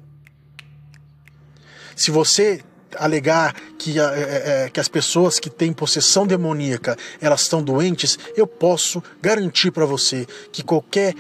Se 1.95 2.11
você 2.11 2.63
alegar 2.97 3.55
que, 3.79 3.99
é, 3.99 4.65
é, 4.65 4.71
que 4.71 4.79
as 4.79 4.89
pessoas 4.89 5.39
que 5.39 5.51
têm 5.51 5.73
possessão 5.73 6.27
demoníaca 6.27 6.97
elas 7.21 7.43
estão 7.43 7.63
doentes, 7.63 8.19
eu 8.37 8.47
posso 8.47 9.03
garantir 9.21 9.71
para 9.71 9.87
você 9.87 10.27
que 10.53 10.63
qualquer 10.63 11.15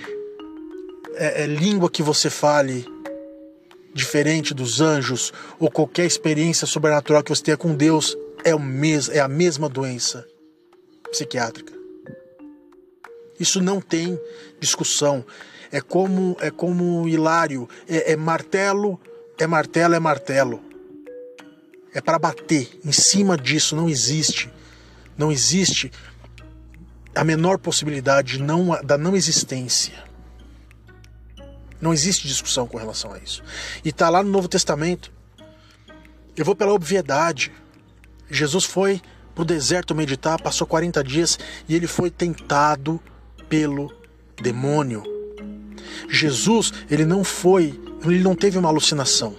é, 1.14 1.42
é, 1.42 1.46
língua 1.46 1.90
que 1.90 2.02
você 2.02 2.30
fale 2.30 2.86
diferente 3.94 4.54
dos 4.54 4.80
anjos 4.80 5.32
ou 5.58 5.70
qualquer 5.70 6.06
experiência 6.06 6.66
sobrenatural 6.66 7.22
que 7.22 7.30
você 7.30 7.42
tenha 7.42 7.56
com 7.56 7.74
Deus 7.74 8.16
é, 8.44 8.54
o 8.54 8.58
mes 8.58 9.08
é 9.08 9.20
a 9.20 9.28
mesma 9.28 9.68
doença 9.68 10.26
psiquiátrica. 11.10 11.72
Isso 13.38 13.60
não 13.60 13.80
tem 13.80 14.18
discussão. 14.60 15.24
É 15.70 15.80
como 15.80 16.36
é 16.40 16.50
como 16.50 17.08
Hilário, 17.08 17.68
é, 17.88 18.12
é 18.12 18.16
martelo, 18.16 19.00
é 19.38 19.46
martelo, 19.46 19.94
é 19.94 19.98
martelo. 19.98 20.62
É 21.94 22.00
para 22.00 22.18
bater. 22.18 22.78
Em 22.84 22.92
cima 22.92 23.36
disso 23.36 23.76
não 23.76 23.88
existe, 23.88 24.50
não 25.16 25.30
existe 25.30 25.90
a 27.14 27.24
menor 27.24 27.58
possibilidade 27.58 28.38
não, 28.40 28.80
da 28.82 28.96
não 28.96 29.14
existência. 29.14 30.11
Não 31.82 31.92
existe 31.92 32.28
discussão 32.28 32.64
com 32.64 32.78
relação 32.78 33.12
a 33.12 33.18
isso. 33.18 33.42
E 33.84 33.88
está 33.88 34.08
lá 34.08 34.22
no 34.22 34.30
Novo 34.30 34.46
Testamento. 34.46 35.12
Eu 36.36 36.44
vou 36.44 36.54
pela 36.54 36.72
obviedade. 36.72 37.50
Jesus 38.30 38.64
foi 38.64 39.02
para 39.34 39.42
o 39.42 39.44
deserto 39.44 39.92
meditar, 39.92 40.40
passou 40.40 40.64
40 40.64 41.02
dias 41.02 41.36
e 41.68 41.74
ele 41.74 41.88
foi 41.88 42.08
tentado 42.08 43.00
pelo 43.48 43.92
demônio. 44.40 45.02
Jesus, 46.08 46.72
ele 46.88 47.04
não 47.04 47.24
foi, 47.24 47.80
ele 48.04 48.20
não 48.20 48.36
teve 48.36 48.56
uma 48.58 48.68
alucinação. 48.68 49.34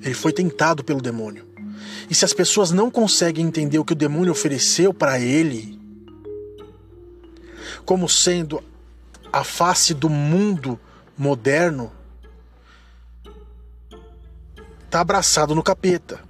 Ele 0.00 0.14
foi 0.14 0.32
tentado 0.32 0.84
pelo 0.84 1.00
demônio. 1.00 1.44
E 2.08 2.14
se 2.14 2.24
as 2.24 2.32
pessoas 2.32 2.70
não 2.70 2.88
conseguem 2.88 3.46
entender 3.46 3.80
o 3.80 3.84
que 3.84 3.94
o 3.94 3.96
demônio 3.96 4.30
ofereceu 4.30 4.94
para 4.94 5.18
ele, 5.18 5.76
como 7.84 8.08
sendo 8.08 8.62
a 9.32 9.42
face 9.42 9.94
do 9.94 10.08
mundo 10.08 10.78
moderno 11.16 11.90
está 14.84 15.00
abraçado 15.00 15.54
no 15.54 15.62
capeta. 15.62 16.20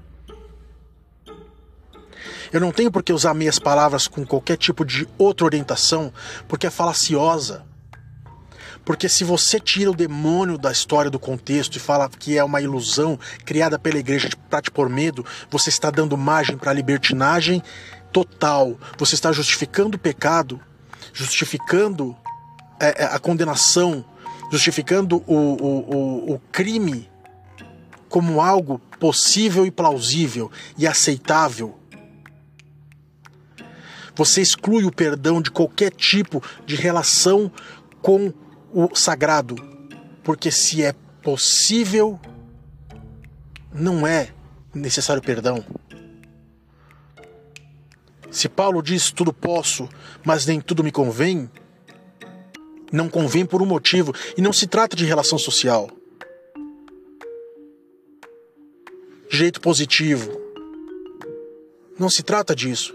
Eu 2.53 2.61
não 2.61 2.71
tenho 2.71 2.93
por 2.93 3.03
que 3.03 3.13
usar 3.13 3.35
meias 3.35 3.59
palavras 3.59 4.07
com 4.07 4.25
qualquer 4.25 4.57
tipo 4.57 4.85
de 4.85 5.09
outra 5.19 5.47
orientação, 5.47 6.13
porque 6.47 6.67
é 6.67 6.71
falaciosa. 6.71 7.65
Porque 8.85 9.09
se 9.09 9.25
você 9.25 9.59
tira 9.59 9.91
o 9.91 9.97
demônio 9.97 10.59
da 10.59 10.71
história 10.71 11.11
do 11.11 11.19
contexto 11.19 11.77
e 11.77 11.81
fala 11.81 12.09
que 12.09 12.37
é 12.37 12.45
uma 12.45 12.61
ilusão 12.61 13.19
criada 13.45 13.79
pela 13.79 13.99
igreja 13.99 14.29
para 14.51 14.61
te 14.61 14.71
pôr 14.71 14.89
medo, 14.89 15.25
você 15.51 15.71
está 15.71 15.91
dando 15.91 16.17
margem 16.17 16.59
para 16.59 16.71
a 16.71 16.75
libertinagem 16.75 17.63
total. 18.13 18.77
Você 18.99 19.15
está 19.15 19.33
justificando 19.33 19.97
o 19.97 20.01
pecado, 20.01 20.61
justificando 21.13 22.17
a 22.89 23.19
condenação, 23.19 24.05
justificando 24.51 25.23
o, 25.27 25.35
o, 25.35 25.95
o, 25.95 26.35
o 26.35 26.39
crime 26.51 27.11
como 28.09 28.41
algo 28.41 28.79
possível 29.01 29.65
e 29.65 29.71
plausível 29.71 30.51
e 30.77 30.87
aceitável. 30.87 31.79
Você 34.15 34.43
exclui 34.43 34.85
o 34.85 34.93
perdão 34.93 35.41
de 35.41 35.51
qualquer 35.51 35.91
tipo 35.91 36.43
de 36.67 36.77
relação 36.77 37.51
com 38.03 38.33
o 38.71 38.95
sagrado, 38.95 39.57
porque 40.23 40.51
se 40.51 40.83
é 40.83 40.93
possível, 41.23 42.21
não 43.73 44.07
é 44.07 44.29
necessário 44.75 45.23
perdão. 45.23 45.65
Se 48.31 48.49
Paulo 48.49 48.83
diz 48.83 49.11
tudo 49.11 49.33
posso, 49.33 49.89
mas 50.25 50.45
nem 50.45 50.61
tudo 50.61 50.85
me 50.85 50.93
convém, 50.93 51.51
não 52.93 53.09
convém 53.09 53.47
por 53.47 53.63
um 53.63 53.67
motivo 53.67 54.15
e 54.37 54.43
não 54.43 54.53
se 54.53 54.67
trata 54.67 54.95
de 54.95 55.05
relação 55.05 55.39
social. 55.39 55.91
Jeito 59.31 59.61
positivo. 59.61 60.39
Não 61.99 62.11
se 62.11 62.23
trata 62.23 62.55
disso. 62.55 62.95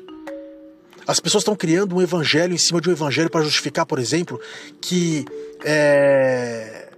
As 1.07 1.19
pessoas 1.19 1.41
estão 1.41 1.55
criando 1.55 1.95
um 1.95 2.01
evangelho 2.01 2.53
em 2.53 2.57
cima 2.57 2.79
de 2.79 2.89
um 2.89 2.91
evangelho 2.91 3.29
para 3.29 3.43
justificar, 3.43 3.85
por 3.85 3.97
exemplo, 3.97 4.39
que 4.79 5.25
é, 5.63 6.89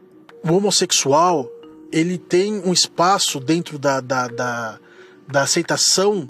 o 0.43 0.51
homossexual 0.51 1.49
ele 1.91 2.17
tem 2.17 2.59
um 2.65 2.73
espaço 2.73 3.39
dentro 3.39 3.79
da, 3.79 4.01
da, 4.01 4.27
da, 4.27 4.79
da 5.27 5.41
aceitação 5.43 6.27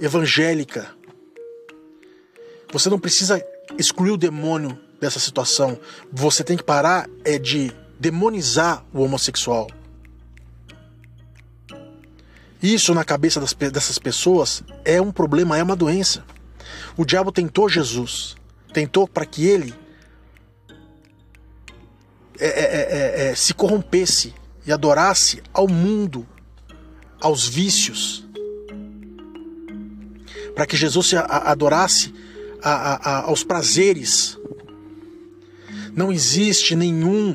evangélica. 0.00 0.94
Você 2.72 2.88
não 2.90 2.98
precisa 2.98 3.42
excluir 3.78 4.10
o 4.10 4.16
demônio 4.16 4.78
dessa 5.00 5.20
situação. 5.20 5.78
Você 6.12 6.42
tem 6.42 6.56
que 6.56 6.62
parar 6.62 7.08
é 7.24 7.38
de 7.38 7.72
demonizar 7.98 8.84
o 8.92 9.02
homossexual. 9.02 9.68
Isso 12.62 12.94
na 12.94 13.04
cabeça 13.04 13.38
das, 13.38 13.52
dessas 13.52 13.98
pessoas 13.98 14.62
é 14.84 15.00
um 15.00 15.12
problema, 15.12 15.58
é 15.58 15.62
uma 15.62 15.76
doença. 15.76 16.24
O 16.96 17.04
diabo 17.04 17.30
tentou 17.30 17.68
Jesus, 17.68 18.36
tentou 18.72 19.06
para 19.06 19.26
que 19.26 19.46
ele 19.46 19.74
é, 22.38 22.46
é, 22.46 22.64
é, 22.64 23.28
é, 23.28 23.34
se 23.34 23.54
corrompesse 23.54 24.34
e 24.66 24.72
adorasse 24.72 25.42
ao 25.52 25.68
mundo, 25.68 26.26
aos 27.20 27.46
vícios, 27.46 28.26
para 30.54 30.66
que 30.66 30.76
Jesus 30.76 31.08
se 31.08 31.16
adorasse 31.16 32.14
a, 32.62 32.70
a, 32.70 32.94
a, 32.94 33.22
aos 33.24 33.44
prazeres 33.44 34.38
não 35.96 36.12
existe 36.12 36.76
nenhum 36.76 37.34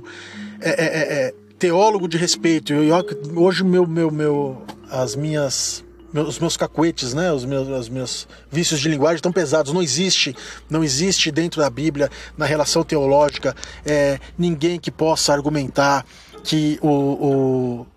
é, 0.62 0.70
é, 0.70 0.86
é, 0.86 1.28
é 1.28 1.34
teólogo 1.58 2.08
de 2.08 2.18
respeito. 2.18 2.72
Eu, 2.72 2.96
hoje 3.36 3.64
meu, 3.64 3.86
meu, 3.86 4.10
meu, 4.10 4.64
as 4.90 5.16
minhas 5.16 5.84
os 6.14 6.40
meus 6.40 6.58
cacuetes, 6.58 7.14
né, 7.14 7.32
os 7.32 7.46
meus, 7.46 7.70
os 7.70 7.88
meus 7.88 8.28
vícios 8.52 8.82
de 8.82 8.90
linguagem 8.90 9.16
estão 9.16 9.32
pesados. 9.32 9.72
Não 9.72 9.82
existe, 9.82 10.36
não 10.70 10.84
existe 10.84 11.32
dentro 11.32 11.62
da 11.62 11.70
Bíblia, 11.70 12.10
na 12.38 12.46
relação 12.46 12.84
teológica, 12.84 13.56
é, 13.86 14.20
ninguém 14.38 14.78
que 14.78 14.92
possa 14.92 15.32
argumentar 15.32 16.06
que 16.44 16.78
o, 16.82 16.90
o, 16.90 17.88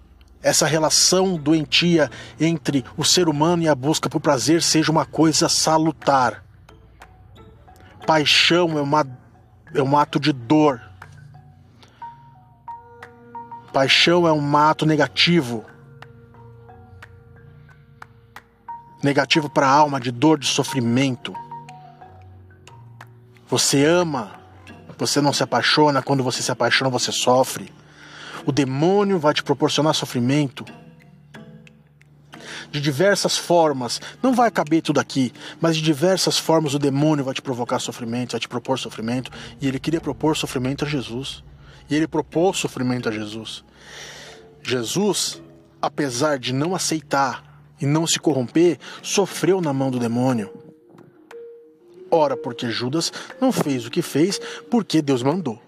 essa 0.40 0.64
relação 0.64 1.36
doentia 1.36 2.08
entre 2.38 2.84
o 2.96 3.02
ser 3.02 3.28
humano 3.28 3.64
e 3.64 3.68
a 3.68 3.74
busca 3.74 4.08
por 4.08 4.20
prazer 4.20 4.62
seja 4.62 4.92
uma 4.92 5.04
coisa 5.04 5.48
salutar. 5.48 6.44
Paixão 8.06 8.78
é 8.78 8.80
uma 8.80 9.04
é 9.74 9.82
um 9.82 9.98
ato 9.98 10.20
de 10.20 10.32
dor. 10.32 10.80
Paixão 13.72 14.26
é 14.26 14.32
um 14.32 14.56
ato 14.56 14.86
negativo. 14.86 15.64
Negativo 19.02 19.50
para 19.50 19.66
a 19.66 19.70
alma, 19.70 20.00
de 20.00 20.10
dor, 20.10 20.38
de 20.38 20.46
sofrimento. 20.46 21.34
Você 23.48 23.84
ama, 23.84 24.40
você 24.96 25.20
não 25.20 25.32
se 25.32 25.42
apaixona, 25.42 26.02
quando 26.02 26.22
você 26.22 26.40
se 26.40 26.52
apaixona, 26.52 26.88
você 26.88 27.10
sofre. 27.10 27.72
O 28.46 28.52
demônio 28.52 29.18
vai 29.18 29.34
te 29.34 29.42
proporcionar 29.42 29.94
sofrimento 29.94 30.64
de 32.74 32.80
diversas 32.80 33.38
formas. 33.38 34.00
Não 34.20 34.34
vai 34.34 34.50
caber 34.50 34.82
tudo 34.82 34.98
aqui, 34.98 35.32
mas 35.60 35.76
de 35.76 35.82
diversas 35.82 36.36
formas 36.36 36.74
o 36.74 36.78
demônio 36.78 37.24
vai 37.24 37.32
te 37.32 37.40
provocar 37.40 37.78
sofrimento, 37.78 38.32
vai 38.32 38.40
te 38.40 38.48
propor 38.48 38.80
sofrimento. 38.80 39.30
E 39.60 39.68
ele 39.68 39.78
queria 39.78 40.00
propor 40.00 40.36
sofrimento 40.36 40.84
a 40.84 40.88
Jesus. 40.88 41.44
E 41.88 41.94
ele 41.94 42.08
propôs 42.08 42.58
sofrimento 42.58 43.08
a 43.08 43.12
Jesus. 43.12 43.62
Jesus, 44.60 45.40
apesar 45.80 46.36
de 46.36 46.52
não 46.52 46.74
aceitar 46.74 47.62
e 47.80 47.86
não 47.86 48.08
se 48.08 48.18
corromper, 48.18 48.80
sofreu 49.00 49.60
na 49.60 49.72
mão 49.72 49.88
do 49.88 50.00
demônio. 50.00 50.52
Ora, 52.10 52.36
porque 52.36 52.70
Judas 52.70 53.12
não 53.40 53.52
fez 53.52 53.86
o 53.86 53.90
que 53.90 54.02
fez 54.02 54.40
porque 54.68 55.00
Deus 55.00 55.22
mandou. 55.22 55.62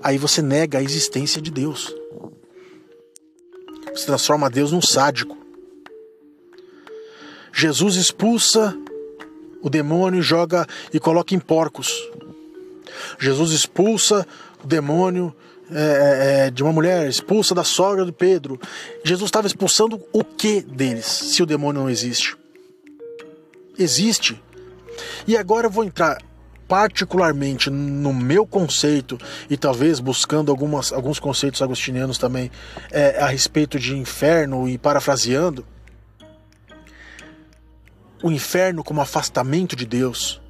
Aí 0.00 0.16
você 0.16 0.40
nega 0.40 0.78
a 0.78 0.82
existência 0.82 1.42
de 1.42 1.50
Deus. 1.50 1.92
Você 3.92 4.06
transforma 4.06 4.48
Deus 4.48 4.70
num 4.70 4.80
sádico. 4.80 5.39
Jesus 7.52 7.96
expulsa 7.96 8.76
o 9.62 9.68
demônio, 9.68 10.22
joga 10.22 10.66
e 10.92 10.98
coloca 10.98 11.34
em 11.34 11.38
porcos. 11.38 11.92
Jesus 13.18 13.52
expulsa 13.52 14.26
o 14.62 14.66
demônio 14.66 15.34
é, 15.72 16.46
é, 16.46 16.50
de 16.50 16.62
uma 16.62 16.72
mulher 16.72 17.08
expulsa 17.08 17.54
da 17.54 17.64
sogra 17.64 18.04
de 18.04 18.12
Pedro. 18.12 18.58
Jesus 19.04 19.28
estava 19.28 19.46
expulsando 19.46 20.00
o 20.12 20.24
que 20.24 20.60
deles, 20.60 21.06
se 21.06 21.42
o 21.42 21.46
demônio 21.46 21.82
não 21.82 21.90
existe? 21.90 22.36
Existe. 23.78 24.40
E 25.26 25.36
agora 25.36 25.66
eu 25.66 25.70
vou 25.70 25.84
entrar 25.84 26.18
particularmente 26.66 27.68
no 27.68 28.12
meu 28.14 28.46
conceito 28.46 29.18
e 29.48 29.56
talvez 29.56 29.98
buscando 29.98 30.52
algumas, 30.52 30.92
alguns 30.92 31.18
conceitos 31.18 31.60
agostinianos 31.62 32.16
também 32.16 32.50
é, 32.92 33.18
a 33.20 33.26
respeito 33.26 33.78
de 33.78 33.96
inferno 33.96 34.68
e 34.68 34.78
parafraseando 34.78 35.64
o 38.22 38.30
inferno 38.30 38.84
como 38.84 39.00
afastamento 39.00 39.74
de 39.74 39.86
Deus, 39.86 40.40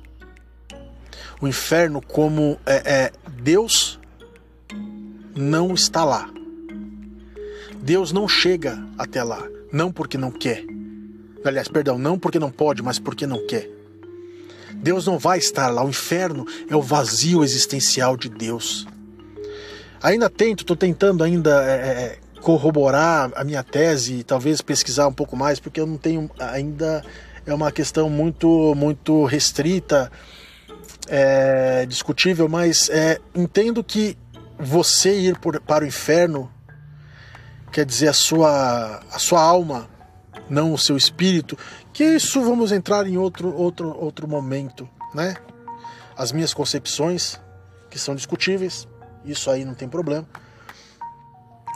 o 1.41 1.49
inferno 1.49 2.01
como 2.01 2.59
é, 2.67 2.77
é, 2.85 3.13
Deus 3.43 3.99
não 5.35 5.75
está 5.75 6.05
lá. 6.05 6.29
Deus 7.83 8.13
não 8.13 8.29
chega 8.29 8.79
até 8.99 9.23
lá, 9.23 9.43
não 9.73 9.91
porque 9.91 10.19
não 10.19 10.31
quer. 10.31 10.65
Aliás, 11.45 11.69
perdão, 11.69 11.99
não 11.99 12.19
porque 12.19 12.39
não 12.39 12.51
pode, 12.51 12.83
mas 12.83 12.99
porque 12.99 13.27
não 13.27 13.47
quer. 13.47 13.71
Deus 14.75 15.07
não 15.07 15.19
vai 15.19 15.39
estar 15.39 15.69
lá. 15.69 15.83
O 15.83 15.89
inferno 15.89 16.47
é 16.69 16.77
o 16.77 16.83
vazio 16.83 17.43
existencial 17.43 18.17
de 18.17 18.29
Deus. 18.29 18.87
Ainda 20.03 20.29
tento, 20.29 20.61
estou 20.61 20.77
tentando 20.77 21.25
ainda 21.25 21.65
é, 21.65 21.75
é, 21.75 22.19
corroborar 22.41 23.31
a 23.35 23.45
minha 23.45 23.63
tese, 23.63 24.25
talvez 24.25 24.61
pesquisar 24.61 25.07
um 25.07 25.13
pouco 25.13 25.37
mais, 25.37 25.59
porque 25.59 25.81
eu 25.81 25.87
não 25.87 25.97
tenho 25.97 26.31
ainda 26.39 27.03
é 27.47 27.55
uma 27.55 27.73
questão 27.73 28.09
muito 28.09 28.75
muito 28.75 29.25
restrita, 29.25 30.11
é, 31.09 31.87
discutível, 31.87 32.49
mas 32.49 32.89
é, 32.91 33.19
entendo 33.35 33.83
que 33.83 34.17
você 34.59 35.19
ir 35.19 35.39
por, 35.39 35.61
para 35.61 35.85
o 35.85 35.87
inferno 35.87 36.51
quer 37.73 37.85
dizer 37.85 38.09
a 38.09 38.13
sua 38.13 39.01
a 39.13 39.19
sua 39.19 39.41
alma, 39.41 39.89
não 40.49 40.73
o 40.73 40.79
seu 40.79 40.97
espírito, 40.97 41.57
que 41.93 42.05
isso 42.05 42.43
vamos 42.43 42.73
entrar 42.73 43.07
em 43.07 43.17
outro, 43.17 43.55
outro, 43.55 43.97
outro 43.97 44.27
momento, 44.27 44.89
né? 45.15 45.37
As 46.17 46.33
minhas 46.33 46.53
concepções, 46.53 47.41
que 47.89 47.99
são 47.99 48.15
discutíveis, 48.15 48.87
isso 49.25 49.51
aí 49.51 49.65
não 49.65 49.75
tem 49.75 49.89
problema, 49.89 50.27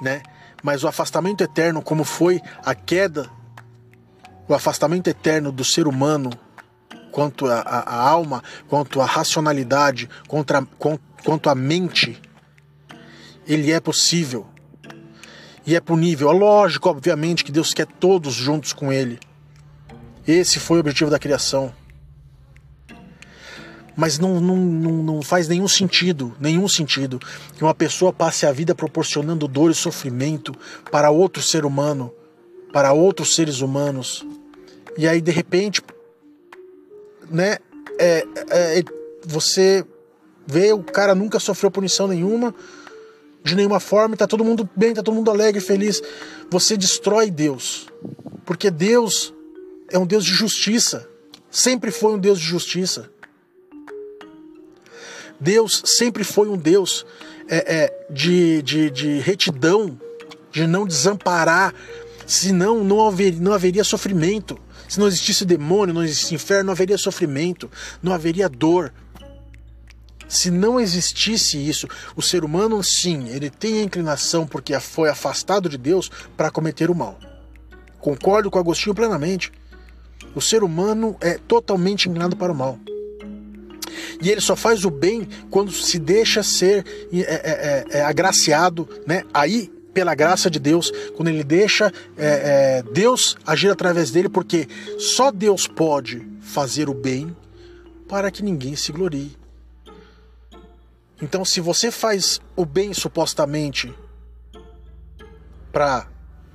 né? 0.03 0.22
Mas 0.62 0.83
o 0.83 0.88
afastamento 0.88 1.42
eterno, 1.42 1.83
como 1.83 2.05
foi 2.05 2.40
a 2.64 2.74
queda, 2.74 3.31
o 4.49 4.55
afastamento 4.55 5.09
eterno 5.09 5.51
do 5.51 5.65
ser 5.65 5.87
humano 5.87 6.31
quanto 7.11 7.47
a 7.47 7.95
alma, 7.95 8.43
quanto 8.69 9.01
a 9.01 9.07
racionalidade, 9.07 10.09
contra, 10.27 10.67
quanto 11.23 11.49
a 11.49 11.55
mente, 11.55 12.21
ele 13.47 13.71
é 13.71 13.79
possível 13.79 14.47
e 15.67 15.75
é 15.77 15.81
punível. 15.81 16.31
É 16.31 16.33
lógico, 16.33 16.89
obviamente, 16.89 17.45
que 17.45 17.53
Deus 17.53 17.73
quer 17.73 17.87
todos 17.87 18.35
juntos 18.35 18.73
com 18.73 18.93
Ele. 18.93 19.19
Esse 20.27 20.59
foi 20.59 20.79
o 20.79 20.81
objetivo 20.81 21.11
da 21.11 21.19
criação. 21.19 21.73
Mas 23.97 24.19
não, 24.19 24.41
não, 24.41 24.57
não, 24.57 25.03
não 25.05 25.23
faz 25.23 25.47
nenhum 25.47 25.69
sentido, 25.69 26.35
nenhum 26.41 26.67
sentido, 26.67 27.21
que 27.57 27.63
uma 27.63 27.75
pessoa 27.75 28.13
passe 28.13 28.45
a 28.45 28.51
vida 28.51 28.75
proporcionando 28.75 29.47
dor 29.47 29.71
e 29.71 29.75
sofrimento 29.75 30.53
para 30.91 31.11
outro 31.11 31.41
ser 31.41 31.65
humano, 31.65 32.13
para 32.75 32.93
outros 32.93 33.37
seres 33.37 33.61
humanos. 33.61 34.27
E 34.99 35.07
aí, 35.07 35.21
de 35.21 35.31
repente, 35.31 35.81
né, 37.31 37.59
é, 38.01 38.27
é, 38.51 38.81
é 38.81 38.85
você 39.25 39.87
vê 40.45 40.73
o 40.73 40.83
cara 40.83 41.15
nunca 41.15 41.39
sofreu 41.39 41.71
punição 41.71 42.09
nenhuma, 42.09 42.53
de 43.45 43.55
nenhuma 43.55 43.79
forma, 43.79 44.17
e 44.17 44.19
tá 44.19 44.27
todo 44.27 44.45
mundo 44.45 44.69
bem, 44.75 44.93
tá 44.93 45.05
todo 45.05 45.15
mundo 45.15 45.31
alegre, 45.31 45.61
feliz. 45.61 46.03
Você 46.51 46.77
destrói 46.77 47.31
Deus. 47.31 47.87
Porque 48.45 48.73
Deus 48.73 49.33
é 49.89 49.97
um 49.97 50.05
Deus 50.05 50.25
de 50.25 50.33
justiça. 50.33 51.09
Sempre 51.49 51.93
foi 51.93 52.15
um 52.15 52.19
Deus 52.19 52.41
de 52.41 52.45
justiça. 52.45 53.09
Deus 55.39 55.81
sempre 55.87 56.25
foi 56.25 56.49
um 56.49 56.57
Deus 56.57 57.07
é, 57.49 57.85
é, 57.85 58.07
de, 58.11 58.63
de, 58.63 58.91
de 58.91 59.19
retidão, 59.21 59.97
de 60.51 60.67
não 60.67 60.85
desamparar, 60.85 61.73
senão 62.27 62.83
não, 62.85 63.07
haver, 63.07 63.35
não 63.41 63.53
haveria 63.53 63.85
sofrimento. 63.85 64.59
Se 64.89 64.99
não 65.01 65.07
existisse 65.09 65.45
demônio, 65.45 65.95
não 65.95 66.05
existisse 66.05 66.35
inferno, 66.35 66.67
não 66.67 66.73
haveria 66.73 66.99
sofrimento, 66.99 67.71
não 68.03 68.13
haveria 68.13 68.49
dor. 68.49 68.93
Se 70.29 70.51
não 70.51 70.81
existisse 70.81 71.57
isso, 71.57 71.89
o 72.17 72.23
ser 72.23 72.45
humano, 72.45 72.83
sim, 72.83 73.29
ele 73.29 73.51
tem 73.51 73.81
a 73.81 73.85
inclinação, 73.85 74.47
porque 74.47 74.79
foi 74.81 75.09
afastado 75.09 75.69
de 75.69 75.79
Deus, 75.79 76.11
para 76.37 76.51
cometer 76.51 76.91
o 76.91 76.95
mal. 76.95 77.19
Concordo 78.01 78.51
com 78.51 78.59
Agostinho 78.59 78.95
plenamente. 78.95 79.53
O 80.35 80.41
ser 80.41 80.63
humano 80.63 81.17
é 81.21 81.39
totalmente 81.39 82.09
inclinado 82.09 82.37
para 82.37 82.53
o 82.53 82.55
mal. 82.55 82.79
E 84.21 84.31
ele 84.31 84.41
só 84.41 84.57
faz 84.57 84.85
o 84.85 84.91
bem 84.91 85.29
quando 85.51 85.71
se 85.73 85.99
deixa 85.99 86.43
ser 86.43 86.85
é, 87.13 87.19
é, 87.19 87.85
é, 87.93 87.99
é 87.99 88.03
agraciado, 88.03 88.89
né? 89.07 89.23
Aí, 89.33 89.73
pela 89.95 90.15
graça 90.15 90.51
de 90.51 90.59
Deus, 90.59 90.93
quando 91.17 91.29
ele 91.29 91.45
deixa 91.45 91.93
é, 92.17 92.83
é, 92.83 92.83
Deus 92.93 93.37
agir 93.47 93.71
através 93.71 94.11
dele, 94.11 94.29
porque 94.29 94.69
só 94.99 95.31
Deus 95.31 95.67
pode 95.67 96.27
fazer 96.43 96.89
o 96.89 96.95
bem 96.95 97.35
para 98.09 98.31
que 98.31 98.43
ninguém 98.43 98.77
se 98.77 98.93
glorie. 98.93 99.37
Então, 101.23 101.45
se 101.45 101.61
você 101.61 101.91
faz 101.91 102.41
o 102.57 102.67
bem 102.67 102.93
supostamente 102.93 103.95
para 105.73 106.09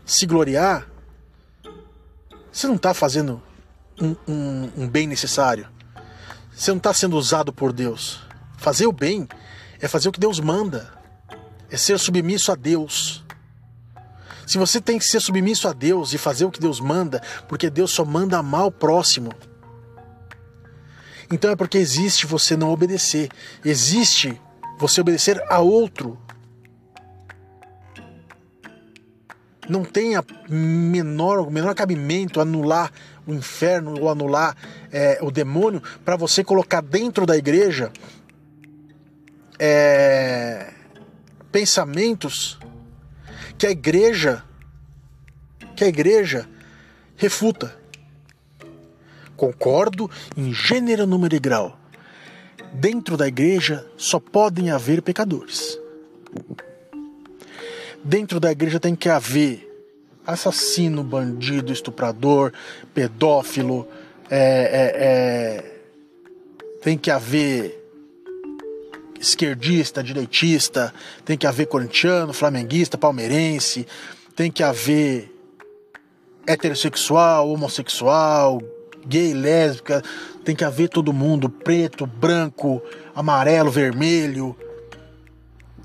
se 0.06 0.26
gloriar, 0.26 0.88
você 2.52 2.68
não 2.68 2.76
está 2.76 2.94
fazendo 2.94 3.42
um, 4.00 4.16
um, 4.28 4.72
um 4.78 4.88
bem 4.88 5.08
necessário. 5.08 5.68
Você 6.54 6.72
não 6.72 6.78
está 6.78 6.94
sendo 6.94 7.18
usado 7.18 7.54
por 7.54 7.72
Deus. 7.72 8.20
Fazer 8.58 8.86
o 8.86 8.92
bem 8.92 9.28
é 9.80 9.88
fazer 9.88 10.10
o 10.10 10.12
que 10.12 10.20
Deus 10.20 10.40
manda, 10.40 10.92
é 11.70 11.78
ser 11.78 11.98
submisso 11.98 12.52
a 12.52 12.56
Deus. 12.56 13.19
Se 14.50 14.58
você 14.58 14.82
tem 14.82 14.98
que 14.98 15.06
ser 15.06 15.20
submisso 15.20 15.68
a 15.68 15.74
Deus 15.74 16.12
e 16.12 16.18
fazer 16.18 16.44
o 16.44 16.50
que 16.50 16.60
Deus 16.60 16.80
manda, 16.80 17.22
porque 17.48 17.70
Deus 17.70 17.92
só 17.92 18.04
manda 18.04 18.36
amar 18.36 18.66
o 18.66 18.72
próximo. 18.72 19.32
Então 21.32 21.52
é 21.52 21.56
porque 21.56 21.78
existe 21.78 22.26
você 22.26 22.58
não 22.58 22.72
obedecer, 22.72 23.30
existe 23.64 24.42
você 24.80 25.02
obedecer 25.02 25.40
a 25.52 25.60
outro 25.60 26.18
não 29.70 29.84
tenha 29.84 30.26
menor, 30.50 31.42
o 31.42 31.52
menor 31.52 31.76
cabimento 31.76 32.42
anular 32.42 32.92
o 33.28 33.34
inferno 33.36 34.02
ou 34.02 34.10
anular 34.10 34.58
é, 34.92 35.20
o 35.22 35.30
demônio 35.30 35.80
para 36.04 36.16
você 36.16 36.44
colocar 36.44 36.82
dentro 36.82 37.24
da 37.24 37.38
igreja 37.38 37.92
é, 39.60 40.74
pensamentos 41.52 42.58
que 43.60 43.68
a 43.68 43.72
igreja 43.72 44.44
que 45.76 45.84
a 45.84 45.88
igreja 45.88 46.50
refuta. 47.16 47.78
Concordo 49.38 50.10
em 50.36 50.52
gênero, 50.54 51.06
número 51.06 51.36
e 51.36 51.40
grau. 51.40 51.80
Dentro 52.74 53.16
da 53.16 53.28
igreja 53.28 53.86
só 53.96 54.20
podem 54.20 54.72
haver 54.72 55.02
pecadores 55.02 55.78
dentro 58.04 58.40
da 58.40 58.52
igreja 58.52 58.80
tem 58.80 58.96
que 58.96 59.10
haver 59.10 59.68
assassino, 60.26 61.04
bandido, 61.04 61.74
estuprador, 61.74 62.54
pedófilo, 62.94 63.88
é, 64.30 64.38
é, 64.38 65.04
é, 65.06 65.82
tem 66.82 66.98
que 66.98 67.10
haver 67.10 67.79
esquerdista, 69.20 70.04
direitista, 70.04 70.94
tem 71.26 71.38
que 71.38 71.46
haver 71.46 71.68
corintiano, 71.68 72.34
flamenguista, 72.34 72.98
palmeirense, 72.98 73.86
tem 74.36 74.50
que 74.52 74.64
haver 74.64 75.36
heterossexual, 76.48 77.50
homossexual, 77.50 78.62
gay, 79.06 79.34
lésbica, 79.34 80.02
tem 80.44 80.56
que 80.56 80.64
haver 80.64 80.90
todo 80.90 81.14
mundo, 81.14 81.50
preto, 81.50 82.08
branco, 82.08 82.82
amarelo, 83.14 83.70
vermelho, 83.70 84.56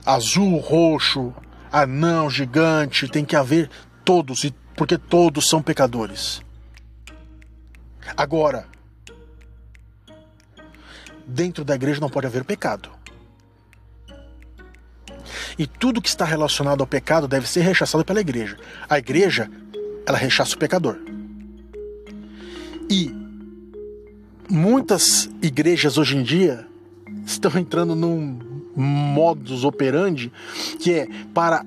azul, 0.07 0.59
roxo, 0.59 1.35
anão, 1.71 2.31
gigante, 2.31 3.09
tem 3.09 3.25
que 3.25 3.37
haver 3.37 3.69
todos, 4.05 4.51
porque 4.77 4.97
todos 4.97 5.49
são 5.49 5.61
pecadores. 5.61 6.43
Agora, 8.17 8.67
dentro 11.27 11.65
da 11.65 11.75
igreja 11.75 12.01
não 12.01 12.11
pode 12.11 12.27
haver 12.27 12.45
pecado. 12.45 12.91
E 15.59 15.67
tudo 15.67 16.03
que 16.03 16.09
está 16.09 16.25
relacionado 16.25 16.81
ao 16.81 16.87
pecado 16.87 17.29
deve 17.29 17.49
ser 17.49 17.61
rechaçado 17.61 18.05
pela 18.05 18.21
igreja. 18.21 18.57
A 18.89 18.99
igreja, 18.99 19.51
ela 20.07 20.19
rechaça 20.19 20.55
o 20.57 20.59
pecador. 20.59 20.99
E 22.91 23.15
muitas 24.51 25.29
igrejas 25.41 25.97
hoje 25.97 26.17
em 26.17 26.23
dia 26.23 26.67
estão 27.25 27.53
entrando 27.59 27.95
num 27.95 28.39
modus 28.77 29.65
operandi, 29.65 30.33
que 30.81 30.93
é 30.93 31.09
para 31.33 31.65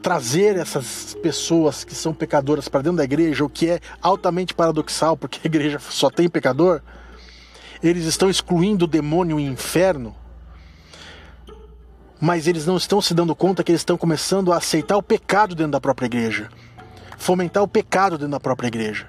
trazer 0.00 0.56
essas 0.56 1.16
pessoas 1.22 1.82
que 1.82 1.94
são 1.94 2.12
pecadoras 2.12 2.68
para 2.68 2.82
dentro 2.82 2.98
da 2.98 3.04
igreja, 3.04 3.44
o 3.44 3.48
que 3.48 3.70
é 3.70 3.80
altamente 4.02 4.54
paradoxal, 4.54 5.16
porque 5.16 5.40
a 5.42 5.46
igreja 5.46 5.78
só 5.78 6.10
tem 6.10 6.28
pecador, 6.28 6.82
eles 7.82 8.04
estão 8.04 8.28
excluindo 8.28 8.84
o 8.84 8.88
demônio 8.88 9.40
e 9.40 9.48
o 9.48 9.52
inferno, 9.52 10.14
mas 12.24 12.46
eles 12.46 12.64
não 12.64 12.78
estão 12.78 13.02
se 13.02 13.12
dando 13.12 13.36
conta 13.36 13.62
que 13.62 13.70
eles 13.70 13.82
estão 13.82 13.98
começando 13.98 14.50
a 14.50 14.56
aceitar 14.56 14.96
o 14.96 15.02
pecado 15.02 15.54
dentro 15.54 15.72
da 15.72 15.80
própria 15.80 16.06
igreja, 16.06 16.48
fomentar 17.18 17.62
o 17.62 17.68
pecado 17.68 18.16
dentro 18.16 18.30
da 18.30 18.40
própria 18.40 18.68
igreja. 18.68 19.06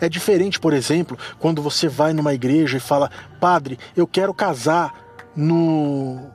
É 0.00 0.08
diferente, 0.08 0.60
por 0.60 0.72
exemplo, 0.72 1.18
quando 1.40 1.60
você 1.60 1.88
vai 1.88 2.12
numa 2.12 2.32
igreja 2.32 2.76
e 2.76 2.80
fala: 2.80 3.10
Padre, 3.40 3.76
eu 3.96 4.06
quero 4.06 4.32
casar 4.32 4.94
no. 5.34 6.30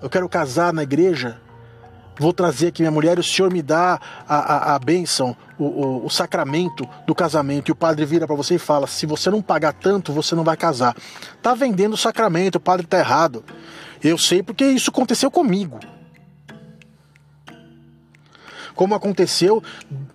Eu 0.00 0.08
quero 0.08 0.26
casar 0.26 0.72
na 0.72 0.82
igreja. 0.82 1.38
Vou 2.18 2.32
trazer 2.32 2.68
aqui 2.68 2.82
minha 2.82 2.90
mulher 2.90 3.18
o 3.18 3.22
senhor 3.22 3.52
me 3.52 3.62
dá 3.62 4.00
a, 4.26 4.36
a, 4.36 4.74
a 4.74 4.78
bênção, 4.78 5.36
o, 5.58 5.64
o, 5.64 6.06
o 6.06 6.10
sacramento 6.10 6.88
do 7.06 7.14
casamento. 7.14 7.68
E 7.68 7.72
o 7.72 7.76
padre 7.76 8.04
vira 8.04 8.26
para 8.26 8.36
você 8.36 8.56
e 8.56 8.58
fala: 8.58 8.86
se 8.86 9.06
você 9.06 9.30
não 9.30 9.40
pagar 9.40 9.72
tanto, 9.72 10.12
você 10.12 10.34
não 10.34 10.44
vai 10.44 10.56
casar. 10.56 10.96
Tá 11.40 11.54
vendendo 11.54 11.94
o 11.94 11.98
sacramento, 11.98 12.56
o 12.56 12.60
padre 12.60 12.86
tá 12.86 12.98
errado. 12.98 13.44
Eu 14.02 14.18
sei 14.18 14.42
porque 14.42 14.64
isso 14.64 14.90
aconteceu 14.90 15.30
comigo 15.30 15.78
como 18.78 18.94
aconteceu 18.94 19.60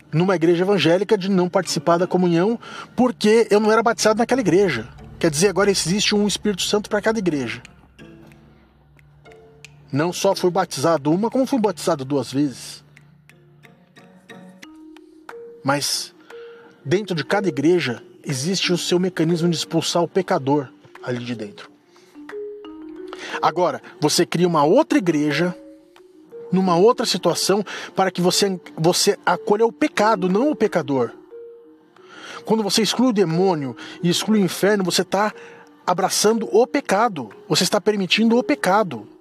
numa 0.09 0.37
igreja 0.37 0.63
evangélica 0.63 1.17
de 1.17 1.29
não 1.29 1.49
participar 1.49 1.97
da 1.97 2.07
comunhão 2.07 2.57
porque 2.95 3.45
eu 3.51 3.59
não 3.59 3.69
era 3.69 3.83
batizado 3.83 4.19
naquela 4.19 4.39
igreja. 4.39 4.87
Quer 5.19 5.29
dizer, 5.29 5.49
agora 5.49 5.69
existe 5.69 6.15
um 6.15 6.25
Espírito 6.25 6.61
Santo 6.61 6.89
para 6.89 7.01
cada 7.01 7.19
igreja. 7.19 7.61
Não 9.93 10.11
só 10.11 10.33
fui 10.33 10.49
batizado 10.49 11.11
uma, 11.11 11.29
como 11.29 11.45
fui 11.45 11.59
batizado 11.59 12.03
duas 12.03 12.33
vezes. 12.33 12.83
Mas 15.63 16.15
dentro 16.83 17.15
de 17.15 17.23
cada 17.23 17.47
igreja 17.47 18.03
existe 18.25 18.73
o 18.73 18.77
seu 18.77 18.97
mecanismo 18.97 19.47
de 19.47 19.55
expulsar 19.55 20.01
o 20.01 20.07
pecador 20.07 20.67
ali 21.03 21.23
de 21.23 21.35
dentro. 21.35 21.69
Agora, 23.39 23.83
você 24.01 24.25
cria 24.25 24.47
uma 24.47 24.63
outra 24.63 24.97
igreja 24.97 25.55
numa 26.51 26.75
outra 26.75 27.05
situação 27.05 27.63
para 27.95 28.09
que 28.09 28.19
você, 28.19 28.59
você 28.75 29.15
acolha 29.23 29.63
o 29.63 29.71
pecado, 29.71 30.27
não 30.27 30.49
o 30.49 30.55
pecador. 30.55 31.11
Quando 32.45 32.63
você 32.63 32.81
exclui 32.81 33.09
o 33.09 33.13
demônio 33.13 33.77
e 34.01 34.09
exclui 34.09 34.39
o 34.39 34.45
inferno, 34.45 34.83
você 34.83 35.03
está 35.03 35.31
abraçando 35.85 36.49
o 36.51 36.65
pecado, 36.65 37.29
você 37.47 37.63
está 37.63 37.79
permitindo 37.79 38.35
o 38.35 38.43
pecado. 38.43 39.12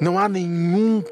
Não 0.00 0.18
há 0.18 0.28
nenhum 0.28 1.04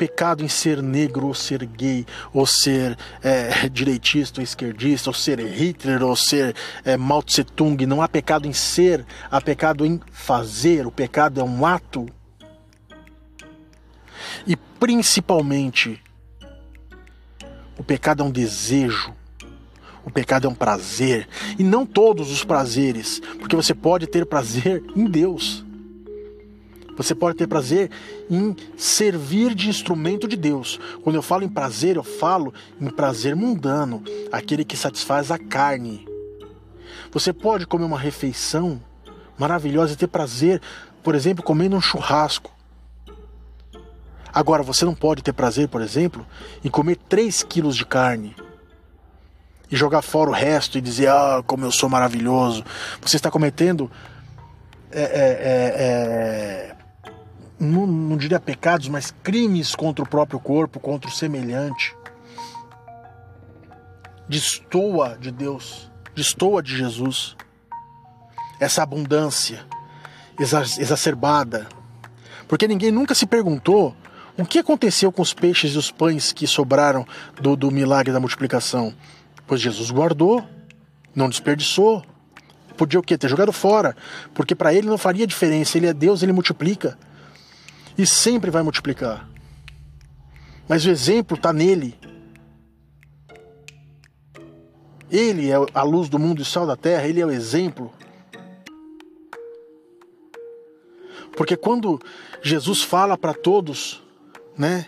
pecado 0.00 0.42
em 0.42 0.48
ser 0.48 0.82
negro 0.82 1.26
ou 1.26 1.34
ser 1.34 1.64
gay, 1.66 2.06
ou 2.32 2.46
ser 2.46 2.96
é, 3.22 3.68
direitista 3.68 4.40
ou 4.40 4.44
esquerdista, 4.44 5.10
ou 5.10 5.14
ser 5.14 5.38
Hitler 5.38 6.02
ou 6.02 6.16
ser 6.16 6.56
é, 6.82 6.96
Mao 6.96 7.22
Tse 7.22 7.44
Tung. 7.44 7.84
Não 7.84 8.00
há 8.00 8.08
pecado 8.08 8.48
em 8.48 8.52
ser, 8.52 9.04
há 9.30 9.40
pecado 9.40 9.84
em 9.84 10.00
fazer. 10.10 10.86
O 10.86 10.90
pecado 10.90 11.38
é 11.40 11.44
um 11.44 11.66
ato. 11.66 12.06
E 14.46 14.56
principalmente, 14.56 16.02
o 17.76 17.84
pecado 17.84 18.22
é 18.22 18.26
um 18.26 18.30
desejo. 18.30 19.14
O 20.02 20.10
pecado 20.10 20.46
é 20.46 20.50
um 20.50 20.54
prazer. 20.54 21.28
E 21.58 21.62
não 21.62 21.84
todos 21.84 22.30
os 22.30 22.42
prazeres, 22.42 23.20
porque 23.38 23.54
você 23.54 23.74
pode 23.74 24.06
ter 24.06 24.24
prazer 24.24 24.82
em 24.96 25.04
Deus. 25.04 25.64
Você 27.00 27.14
pode 27.14 27.38
ter 27.38 27.46
prazer 27.46 27.90
em 28.28 28.54
servir 28.76 29.54
de 29.54 29.70
instrumento 29.70 30.28
de 30.28 30.36
Deus. 30.36 30.78
Quando 31.02 31.16
eu 31.16 31.22
falo 31.22 31.42
em 31.42 31.48
prazer, 31.48 31.96
eu 31.96 32.02
falo 32.02 32.52
em 32.78 32.90
prazer 32.90 33.34
mundano, 33.34 34.04
aquele 34.30 34.66
que 34.66 34.76
satisfaz 34.76 35.30
a 35.30 35.38
carne. 35.38 36.06
Você 37.10 37.32
pode 37.32 37.66
comer 37.66 37.86
uma 37.86 37.98
refeição 37.98 38.78
maravilhosa 39.38 39.94
e 39.94 39.96
ter 39.96 40.08
prazer, 40.08 40.60
por 41.02 41.14
exemplo, 41.14 41.42
comendo 41.42 41.74
um 41.74 41.80
churrasco. 41.80 42.52
Agora, 44.30 44.62
você 44.62 44.84
não 44.84 44.94
pode 44.94 45.22
ter 45.22 45.32
prazer, 45.32 45.68
por 45.68 45.80
exemplo, 45.80 46.26
em 46.62 46.68
comer 46.68 46.98
3 47.08 47.42
quilos 47.44 47.78
de 47.78 47.86
carne 47.86 48.36
e 49.70 49.74
jogar 49.74 50.02
fora 50.02 50.28
o 50.28 50.34
resto 50.34 50.76
e 50.76 50.82
dizer, 50.82 51.08
ah, 51.08 51.42
como 51.46 51.64
eu 51.64 51.72
sou 51.72 51.88
maravilhoso. 51.88 52.62
Você 53.00 53.16
está 53.16 53.30
cometendo 53.30 53.90
é, 54.92 55.02
é, 55.02 55.04
é, 55.04 56.69
não, 57.60 57.86
não 57.86 58.16
diria 58.16 58.40
pecados, 58.40 58.88
mas 58.88 59.14
crimes 59.22 59.74
contra 59.74 60.02
o 60.02 60.08
próprio 60.08 60.40
corpo, 60.40 60.80
contra 60.80 61.10
o 61.10 61.12
semelhante. 61.12 61.94
Destoa 64.26 65.18
de 65.20 65.30
Deus, 65.30 65.90
destoa 66.14 66.62
de 66.62 66.76
Jesus. 66.76 67.36
Essa 68.58 68.82
abundância 68.82 69.64
exacerbada. 70.38 71.68
Porque 72.48 72.66
ninguém 72.66 72.90
nunca 72.90 73.14
se 73.14 73.26
perguntou 73.26 73.94
o 74.38 74.44
que 74.44 74.58
aconteceu 74.58 75.12
com 75.12 75.20
os 75.20 75.34
peixes 75.34 75.74
e 75.74 75.78
os 75.78 75.90
pães 75.90 76.32
que 76.32 76.46
sobraram 76.46 77.06
do, 77.40 77.56
do 77.56 77.70
milagre 77.70 78.12
da 78.12 78.20
multiplicação. 78.20 78.94
Pois 79.46 79.60
Jesus 79.60 79.90
guardou, 79.90 80.46
não 81.14 81.28
desperdiçou. 81.28 82.02
Podia 82.76 82.98
o 82.98 83.02
quê? 83.02 83.18
Ter 83.18 83.28
jogado 83.28 83.52
fora. 83.52 83.94
Porque 84.32 84.54
para 84.54 84.72
ele 84.72 84.86
não 84.86 84.96
faria 84.96 85.26
diferença. 85.26 85.76
Ele 85.76 85.86
é 85.86 85.92
Deus, 85.92 86.22
ele 86.22 86.32
multiplica 86.32 86.96
e 88.00 88.06
sempre 88.06 88.50
vai 88.50 88.62
multiplicar. 88.62 89.28
Mas 90.66 90.86
o 90.86 90.90
exemplo 90.90 91.36
está 91.36 91.52
nele. 91.52 91.94
Ele 95.10 95.50
é 95.50 95.54
a 95.74 95.82
luz 95.82 96.08
do 96.08 96.18
mundo 96.18 96.40
e 96.40 96.44
sal 96.44 96.66
da 96.66 96.76
terra, 96.76 97.06
ele 97.06 97.20
é 97.20 97.26
o 97.26 97.30
exemplo. 97.30 97.92
Porque 101.36 101.56
quando 101.56 102.00
Jesus 102.40 102.82
fala 102.82 103.18
para 103.18 103.34
todos, 103.34 104.02
né? 104.56 104.86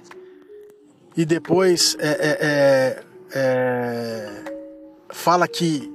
E 1.15 1.27
depois 1.27 1.97
é, 1.99 2.09
é, 2.09 2.39
é, 2.41 3.05
é, 3.35 4.55
fala 5.11 5.47
que 5.47 5.93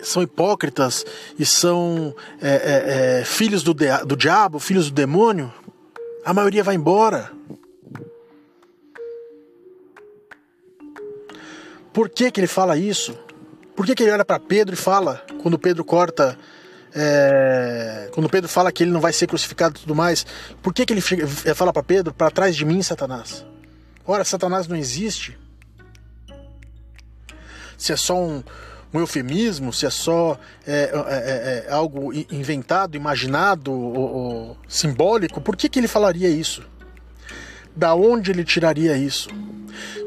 são 0.00 0.22
hipócritas 0.22 1.04
e 1.38 1.44
são 1.44 2.14
é, 2.40 3.20
é, 3.20 3.24
filhos 3.24 3.64
do, 3.64 3.74
do 3.74 4.16
diabo, 4.16 4.60
filhos 4.60 4.90
do 4.90 4.94
demônio, 4.94 5.52
a 6.24 6.32
maioria 6.32 6.62
vai 6.62 6.74
embora. 6.74 7.32
Por 11.92 12.08
que, 12.08 12.30
que 12.30 12.40
ele 12.40 12.46
fala 12.46 12.76
isso? 12.76 13.18
Por 13.76 13.84
que, 13.84 13.94
que 13.94 14.02
ele 14.02 14.12
olha 14.12 14.24
para 14.24 14.38
Pedro 14.38 14.74
e 14.74 14.76
fala, 14.76 15.24
quando 15.42 15.58
Pedro 15.58 15.84
corta, 15.84 16.38
é, 16.94 18.08
quando 18.12 18.28
Pedro 18.28 18.48
fala 18.48 18.70
que 18.70 18.82
ele 18.82 18.90
não 18.90 19.00
vai 19.00 19.12
ser 19.12 19.26
crucificado 19.26 19.76
e 19.76 19.80
tudo 19.80 19.94
mais, 19.94 20.24
por 20.62 20.72
que, 20.72 20.86
que 20.86 20.92
ele 20.92 21.00
fala 21.00 21.72
para 21.72 21.82
Pedro, 21.82 22.14
para 22.14 22.30
trás 22.30 22.56
de 22.56 22.64
mim, 22.64 22.82
Satanás? 22.82 23.44
Ora, 24.06 24.24
Satanás 24.24 24.66
não 24.66 24.76
existe. 24.76 25.38
Se 27.76 27.92
é 27.92 27.96
só 27.96 28.16
um, 28.16 28.42
um 28.92 29.00
eufemismo, 29.00 29.72
se 29.72 29.86
é 29.86 29.90
só 29.90 30.38
é, 30.66 30.72
é, 30.72 31.64
é, 31.64 31.66
é 31.68 31.72
algo 31.72 32.12
inventado, 32.30 32.96
imaginado 32.96 33.72
ou, 33.72 33.96
ou, 33.96 34.56
simbólico, 34.68 35.40
por 35.40 35.56
que, 35.56 35.68
que 35.68 35.78
ele 35.78 35.88
falaria 35.88 36.28
isso? 36.28 36.62
Da 37.74 37.94
onde 37.94 38.30
ele 38.30 38.44
tiraria 38.44 38.96
isso? 38.96 39.30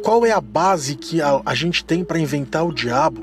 Qual 0.04 0.26
é 0.26 0.32
a 0.32 0.40
base 0.40 0.96
que 0.96 1.22
a, 1.22 1.42
a 1.44 1.56
gente 1.56 1.84
tem 1.84 2.04
para 2.04 2.20
inventar 2.20 2.64
o 2.64 2.74
diabo? 2.74 3.22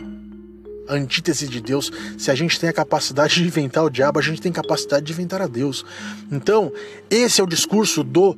A 0.89 0.95
antítese 0.95 1.47
de 1.47 1.61
Deus. 1.61 1.93
Se 2.19 2.31
a 2.31 2.35
gente 2.35 2.59
tem 2.59 2.69
a 2.69 2.73
capacidade 2.73 3.35
de 3.35 3.45
inventar 3.45 3.85
o 3.85 3.91
diabo, 3.91 4.19
a 4.19 4.23
gente 4.23 4.41
tem 4.41 4.51
capacidade 4.51 5.07
de 5.07 5.13
inventar 5.13 5.41
a 5.41 5.47
Deus. 5.47 5.87
Então, 6.31 6.73
esse 7.09 7.41
é 7.41 7.45
o 7.45 7.47
discurso 7.47 8.03
do 8.03 8.37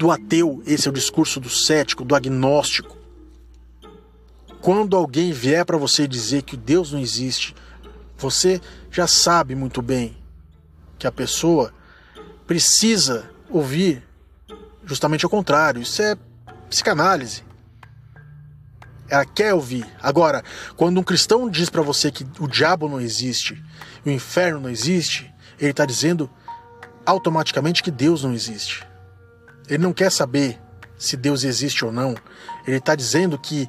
do 0.00 0.10
ateu, 0.10 0.62
esse 0.66 0.88
é 0.88 0.90
o 0.90 0.94
discurso 0.94 1.38
do 1.38 1.50
cético, 1.50 2.04
do 2.04 2.14
agnóstico. 2.14 2.96
Quando 4.60 4.96
alguém 4.96 5.32
vier 5.32 5.64
para 5.64 5.76
você 5.76 6.06
dizer 6.06 6.42
que 6.42 6.56
Deus 6.56 6.92
não 6.92 7.00
existe, 7.00 7.54
você 8.18 8.60
já 8.90 9.06
sabe 9.06 9.54
muito 9.54 9.80
bem 9.80 10.16
que 10.98 11.06
a 11.06 11.12
pessoa 11.12 11.72
precisa 12.46 13.30
ouvir 13.48 14.02
justamente 14.84 15.24
o 15.24 15.30
contrário. 15.30 15.80
Isso 15.80 16.02
é 16.02 16.16
psicanálise. 16.68 17.42
Ela 19.08 19.24
quer 19.24 19.54
ouvir. 19.54 19.86
Agora, 20.00 20.44
quando 20.76 21.00
um 21.00 21.02
cristão 21.02 21.48
diz 21.48 21.70
para 21.70 21.82
você 21.82 22.12
que 22.12 22.26
o 22.38 22.46
diabo 22.46 22.88
não 22.88 23.00
existe, 23.00 23.62
o 24.04 24.10
inferno 24.10 24.60
não 24.60 24.70
existe, 24.70 25.32
ele 25.58 25.70
está 25.70 25.86
dizendo 25.86 26.30
automaticamente 27.04 27.82
que 27.82 27.90
Deus 27.90 28.22
não 28.22 28.34
existe. 28.34 28.86
Ele 29.68 29.82
não 29.82 29.92
quer 29.92 30.12
saber 30.12 30.60
se 30.98 31.16
Deus 31.16 31.44
existe 31.44 31.84
ou 31.84 31.90
não. 31.90 32.14
Ele 32.66 32.76
está 32.76 32.94
dizendo 32.94 33.38
que 33.38 33.68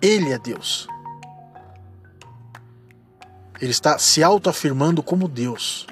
ele 0.00 0.32
é 0.32 0.38
Deus. 0.38 0.86
Ele 3.60 3.70
está 3.70 3.98
se 3.98 4.22
autoafirmando 4.22 5.02
como 5.02 5.28
Deus. 5.28 5.86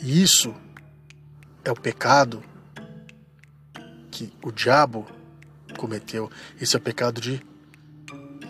E 0.00 0.22
isso 0.22 0.54
é 1.64 1.70
o 1.70 1.76
pecado 1.76 2.42
que 4.10 4.32
o 4.42 4.50
diabo 4.50 5.06
cometeu. 5.76 6.30
Esse 6.60 6.76
é 6.76 6.78
o 6.78 6.82
pecado 6.82 7.20
de 7.20 7.44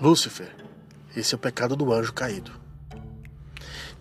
Lúcifer. 0.00 0.54
Esse 1.16 1.34
é 1.34 1.36
o 1.36 1.40
pecado 1.40 1.76
do 1.76 1.92
anjo 1.92 2.12
caído. 2.12 2.61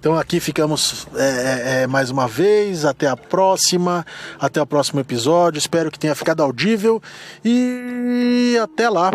Então 0.02 0.18
aqui 0.18 0.40
ficamos 0.40 1.06
é, 1.16 1.22
é, 1.22 1.84
é, 1.84 1.88
mais 1.88 2.10
uma 2.10 2.28
vez. 2.28 2.86
Até 2.86 3.08
a 3.08 3.16
próxima. 3.16 4.04
Até 4.40 4.60
o 4.60 4.66
próximo 4.66 5.00
episódio. 5.00 5.60
Espero 5.60 5.92
que 5.92 6.00
tenha 6.00 6.16
ficado 6.16 6.42
audível. 6.42 7.00
E 7.46 8.58
até 8.60 8.90
lá. 8.90 9.12